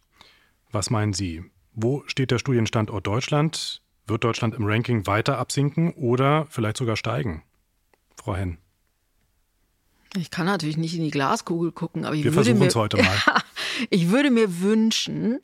was 0.73 0.91
meinen 0.91 1.13
Sie? 1.13 1.45
Wo 1.73 2.03
steht 2.07 2.31
der 2.31 2.39
Studienstandort 2.39 3.07
Deutschland? 3.07 3.83
Wird 4.11 4.25
Deutschland 4.25 4.55
im 4.55 4.65
Ranking 4.67 5.07
weiter 5.07 5.39
absinken 5.39 5.93
oder 5.95 6.47
vielleicht 6.51 6.77
sogar 6.77 6.97
steigen? 6.97 7.43
Frau 8.17 8.35
Henn. 8.35 8.59
Ich 10.17 10.31
kann 10.31 10.47
natürlich 10.47 10.77
nicht 10.77 10.97
in 10.97 11.05
die 11.05 11.13
Glaskugel 11.13 11.71
gucken, 11.71 12.05
aber 12.05 12.17
ich 12.17 12.25
wir 12.25 12.35
würde 12.35 12.55
mir, 12.55 12.69
heute 12.75 12.97
mal. 13.03 13.17
ich 13.91 14.11
würde 14.11 14.31
mir 14.33 14.61
wünschen, 14.61 15.39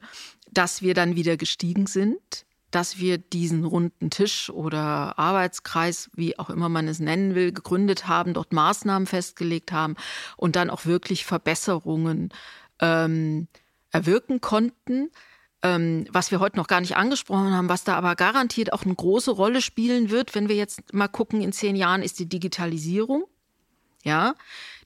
dass 0.50 0.82
wir 0.82 0.94
dann 0.94 1.14
wieder 1.14 1.36
gestiegen 1.36 1.86
sind, 1.86 2.44
dass 2.72 2.98
wir 2.98 3.18
diesen 3.18 3.64
runden 3.64 4.10
Tisch 4.10 4.50
oder 4.50 5.16
Arbeitskreis, 5.18 6.10
wie 6.14 6.36
auch 6.36 6.50
immer 6.50 6.68
man 6.68 6.88
es 6.88 6.98
nennen 6.98 7.36
will, 7.36 7.52
gegründet 7.52 8.08
haben, 8.08 8.34
dort 8.34 8.52
Maßnahmen 8.52 9.06
festgelegt 9.06 9.70
haben 9.70 9.94
und 10.36 10.56
dann 10.56 10.70
auch 10.70 10.84
wirklich 10.84 11.24
Verbesserungen 11.24 12.30
ähm, 12.80 13.46
erwirken 13.92 14.40
konnten 14.40 15.10
ähm, 15.62 16.06
was 16.10 16.30
wir 16.30 16.40
heute 16.40 16.56
noch 16.56 16.66
gar 16.66 16.80
nicht 16.80 16.96
angesprochen 16.96 17.52
haben, 17.52 17.68
was 17.68 17.84
da 17.84 17.96
aber 17.96 18.14
garantiert 18.14 18.72
auch 18.72 18.84
eine 18.84 18.94
große 18.94 19.30
Rolle 19.30 19.62
spielen 19.62 20.10
wird, 20.10 20.34
wenn 20.34 20.48
wir 20.48 20.56
jetzt 20.56 20.92
mal 20.92 21.08
gucken, 21.08 21.40
in 21.40 21.52
zehn 21.52 21.76
Jahren, 21.76 22.02
ist 22.02 22.18
die 22.18 22.28
Digitalisierung. 22.28 23.24
Ja, 24.04 24.34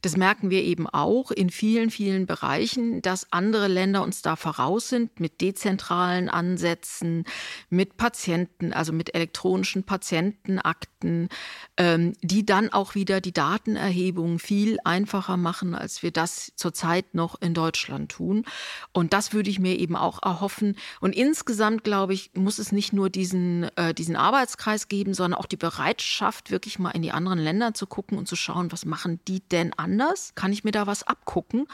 das 0.02 0.16
merken 0.16 0.50
wir 0.50 0.62
eben 0.62 0.86
auch 0.86 1.30
in 1.30 1.50
vielen, 1.50 1.90
vielen 1.90 2.26
Bereichen, 2.26 3.02
dass 3.02 3.32
andere 3.32 3.68
Länder 3.68 4.02
uns 4.02 4.22
da 4.22 4.36
voraus 4.36 4.88
sind 4.88 5.20
mit 5.20 5.40
dezentralen 5.40 6.28
Ansätzen, 6.28 7.24
mit 7.68 7.96
Patienten, 7.96 8.72
also 8.72 8.92
mit 8.92 9.14
elektronischen 9.14 9.84
Patientenakten, 9.84 11.28
ähm, 11.76 12.14
die 12.22 12.46
dann 12.46 12.72
auch 12.72 12.94
wieder 12.94 13.20
die 13.20 13.32
Datenerhebung 13.32 14.38
viel 14.38 14.78
einfacher 14.84 15.36
machen, 15.36 15.74
als 15.74 16.02
wir 16.02 16.10
das 16.10 16.52
zurzeit 16.56 17.14
noch 17.14 17.40
in 17.40 17.52
Deutschland 17.52 18.10
tun. 18.10 18.44
Und 18.92 19.12
das 19.12 19.32
würde 19.32 19.50
ich 19.50 19.58
mir 19.58 19.78
eben 19.78 19.96
auch 19.96 20.22
erhoffen. 20.22 20.76
Und 21.00 21.14
insgesamt, 21.14 21.84
glaube 21.84 22.14
ich, 22.14 22.30
muss 22.34 22.58
es 22.58 22.72
nicht 22.72 22.92
nur 22.92 23.10
diesen, 23.10 23.64
äh, 23.76 23.92
diesen 23.92 24.16
Arbeitskreis 24.16 24.88
geben, 24.88 25.12
sondern 25.14 25.38
auch 25.38 25.46
die 25.46 25.56
Bereitschaft, 25.56 26.50
wirklich 26.50 26.78
mal 26.78 26.90
in 26.90 27.02
die 27.02 27.12
anderen 27.12 27.38
Länder 27.38 27.74
zu 27.74 27.86
gucken 27.86 28.16
und 28.16 28.26
zu 28.26 28.36
schauen, 28.36 28.72
was 28.72 28.86
machen 28.86 29.20
die 29.28 29.40
denn 29.40 29.72
an 29.74 29.89
anders? 29.90 30.32
Kann 30.34 30.52
ich 30.52 30.64
mir 30.64 30.70
da 30.70 30.86
was 30.86 31.02
abgucken? 31.02 31.66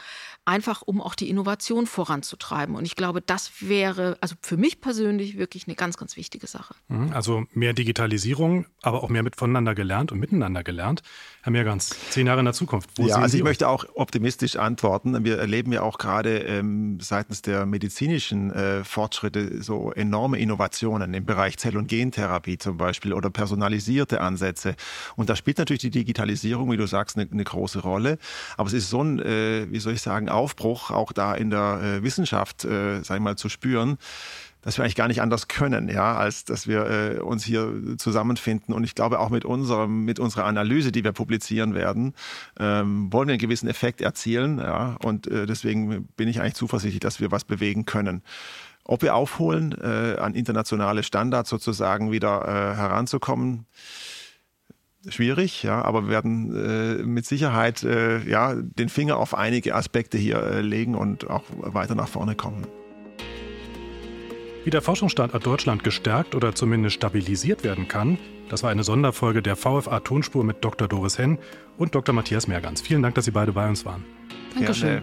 Einfach 0.45 0.81
um 0.81 1.01
auch 1.01 1.15
die 1.15 1.29
Innovation 1.29 1.85
voranzutreiben. 1.85 2.75
Und 2.75 2.85
ich 2.85 2.95
glaube, 2.95 3.21
das 3.21 3.51
wäre 3.61 4.17
also 4.21 4.35
für 4.41 4.57
mich 4.57 4.81
persönlich 4.81 5.37
wirklich 5.37 5.67
eine 5.67 5.75
ganz, 5.75 5.97
ganz 5.97 6.17
wichtige 6.17 6.47
Sache. 6.47 6.75
Mhm, 6.87 7.13
also 7.13 7.45
mehr 7.53 7.73
Digitalisierung, 7.73 8.65
aber 8.81 9.03
auch 9.03 9.09
mehr 9.09 9.23
mit 9.23 9.35
voneinander 9.35 9.75
gelernt 9.75 10.11
und 10.11 10.19
miteinander 10.19 10.63
gelernt. 10.63 11.01
Herr 11.43 11.51
Mehrgans, 11.51 11.95
zehn 12.09 12.27
Jahre 12.27 12.39
in 12.39 12.45
der 12.45 12.53
Zukunft. 12.53 12.89
Wo 12.95 13.07
ja, 13.07 13.17
also 13.17 13.37
ich 13.37 13.43
möchte 13.43 13.67
auch 13.67 13.85
optimistisch 13.95 14.55
antworten. 14.55 15.23
Wir 15.23 15.37
erleben 15.37 15.71
ja 15.71 15.81
auch 15.81 15.97
gerade 15.97 16.39
ähm, 16.39 16.99
seitens 16.99 17.41
der 17.41 17.65
medizinischen 17.65 18.51
äh, 18.51 18.83
Fortschritte 18.83 19.61
so 19.61 19.91
enorme 19.91 20.39
Innovationen 20.39 21.13
im 21.13 21.25
Bereich 21.25 21.57
Zell- 21.57 21.77
und 21.77 21.87
Gentherapie 21.87 22.57
zum 22.57 22.77
Beispiel 22.77 23.13
oder 23.13 23.29
personalisierte 23.29 24.21
Ansätze. 24.21 24.75
Und 25.15 25.29
da 25.29 25.35
spielt 25.35 25.57
natürlich 25.57 25.81
die 25.81 25.91
Digitalisierung, 25.91 26.71
wie 26.71 26.77
du 26.77 26.87
sagst, 26.87 27.17
eine, 27.17 27.29
eine 27.29 27.43
große 27.43 27.79
Rolle. 27.79 28.06
Rolle. 28.07 28.17
Aber 28.55 28.67
es 28.67 28.73
ist 28.73 28.89
so 28.89 29.03
ein, 29.03 29.19
äh, 29.19 29.67
wie 29.69 29.79
soll 29.79 29.93
ich 29.93 30.01
sagen, 30.01 30.29
Aufbruch 30.29 30.91
auch 30.91 31.11
da 31.11 31.33
in 31.33 31.49
der 31.49 31.81
äh, 31.81 32.03
Wissenschaft, 32.03 32.65
äh, 32.65 33.01
sag 33.03 33.17
ich 33.17 33.23
mal, 33.23 33.37
zu 33.37 33.49
spüren 33.49 33.97
dass 34.63 34.77
wir 34.77 34.83
eigentlich 34.83 34.95
gar 34.95 35.07
nicht 35.07 35.21
anders 35.21 35.47
können, 35.47 35.87
ja, 35.87 36.17
als 36.17 36.43
dass 36.43 36.67
wir 36.67 36.89
äh, 36.89 37.19
uns 37.19 37.45
hier 37.45 37.71
zusammenfinden. 37.97 38.73
Und 38.73 38.83
ich 38.83 38.95
glaube 38.95 39.19
auch 39.19 39.29
mit 39.29 39.45
unserem, 39.45 40.03
mit 40.03 40.19
unserer 40.19 40.43
Analyse, 40.43 40.91
die 40.91 41.05
wir 41.05 41.13
publizieren 41.13 41.73
werden, 41.73 42.13
ähm, 42.59 43.13
wollen 43.13 43.29
wir 43.29 43.33
einen 43.33 43.39
gewissen 43.39 43.69
Effekt 43.69 44.01
erzielen, 44.01 44.57
ja. 44.57 44.97
Und 45.01 45.27
äh, 45.27 45.45
deswegen 45.45 46.09
bin 46.17 46.27
ich 46.27 46.41
eigentlich 46.41 46.55
zuversichtlich, 46.55 46.99
dass 46.99 47.21
wir 47.21 47.31
was 47.31 47.45
bewegen 47.45 47.85
können. 47.85 48.23
Ob 48.83 49.03
wir 49.03 49.15
aufholen, 49.15 49.73
äh, 49.79 50.17
an 50.19 50.35
internationale 50.35 51.03
Standards 51.03 51.49
sozusagen 51.49 52.11
wieder 52.11 52.41
äh, 52.41 52.75
heranzukommen, 52.75 53.67
schwierig, 55.09 55.63
ja, 55.63 55.81
aber 55.81 56.03
wir 56.03 56.09
werden 56.09 56.55
äh, 56.55 57.03
mit 57.03 57.25
Sicherheit 57.25 57.83
äh, 57.83 58.19
ja, 58.29 58.55
den 58.55 58.89
Finger 58.89 59.17
auf 59.17 59.33
einige 59.35 59.75
Aspekte 59.75 60.17
hier 60.17 60.41
äh, 60.41 60.61
legen 60.61 60.95
und 60.95 61.29
auch 61.29 61.43
weiter 61.57 61.95
nach 61.95 62.07
vorne 62.07 62.35
kommen. 62.35 62.67
Wie 64.63 64.69
der 64.69 64.81
Forschungsstandort 64.81 65.45
Deutschland 65.45 65.83
gestärkt 65.83 66.35
oder 66.35 66.53
zumindest 66.53 66.95
stabilisiert 66.95 67.63
werden 67.63 67.87
kann, 67.87 68.17
das 68.49 68.63
war 68.63 68.69
eine 68.69 68.83
Sonderfolge 68.83 69.41
der 69.41 69.55
VFA 69.55 70.01
Tonspur 70.01 70.43
mit 70.43 70.63
Dr. 70.63 70.87
Doris 70.87 71.17
Henn 71.17 71.37
und 71.77 71.95
Dr. 71.95 72.13
Matthias 72.13 72.47
Mergans. 72.47 72.81
Vielen 72.81 73.01
Dank, 73.01 73.15
dass 73.15 73.25
Sie 73.25 73.31
beide 73.31 73.53
bei 73.53 73.67
uns 73.67 73.85
waren. 73.85 74.03
Dankeschön. 74.55 74.89
Gerne. 74.89 75.01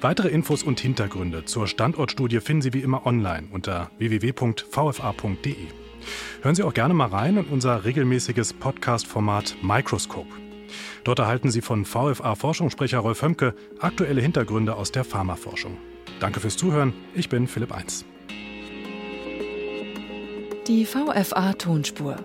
Weitere 0.00 0.28
Infos 0.28 0.62
und 0.62 0.80
Hintergründe 0.80 1.44
zur 1.44 1.66
Standortstudie 1.66 2.40
finden 2.40 2.62
Sie 2.62 2.72
wie 2.72 2.80
immer 2.80 3.06
online 3.06 3.48
unter 3.52 3.90
www.vfa.de. 3.98 5.85
Hören 6.42 6.54
Sie 6.54 6.62
auch 6.62 6.74
gerne 6.74 6.94
mal 6.94 7.08
rein 7.08 7.36
in 7.36 7.44
unser 7.46 7.84
regelmäßiges 7.84 8.52
Podcast-Format 8.54 9.56
Microscope. 9.62 10.28
Dort 11.04 11.18
erhalten 11.18 11.50
Sie 11.50 11.60
von 11.60 11.84
VFA-Forschungssprecher 11.84 12.98
Rolf 12.98 13.22
Hömke 13.22 13.54
aktuelle 13.78 14.20
Hintergründe 14.20 14.74
aus 14.74 14.92
der 14.92 15.04
Pharmaforschung. 15.04 15.76
Danke 16.20 16.40
fürs 16.40 16.56
Zuhören. 16.56 16.92
Ich 17.14 17.28
bin 17.28 17.46
Philipp 17.46 17.72
Eins. 17.72 18.04
Die 20.66 20.84
VFA 20.84 21.52
Tonspur. 21.52 22.16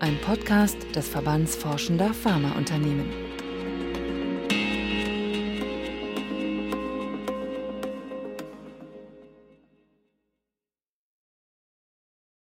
Ein 0.00 0.16
Podcast 0.20 0.76
des 0.94 1.08
Verbands 1.08 1.56
Forschender 1.56 2.14
Pharmaunternehmen. 2.14 3.27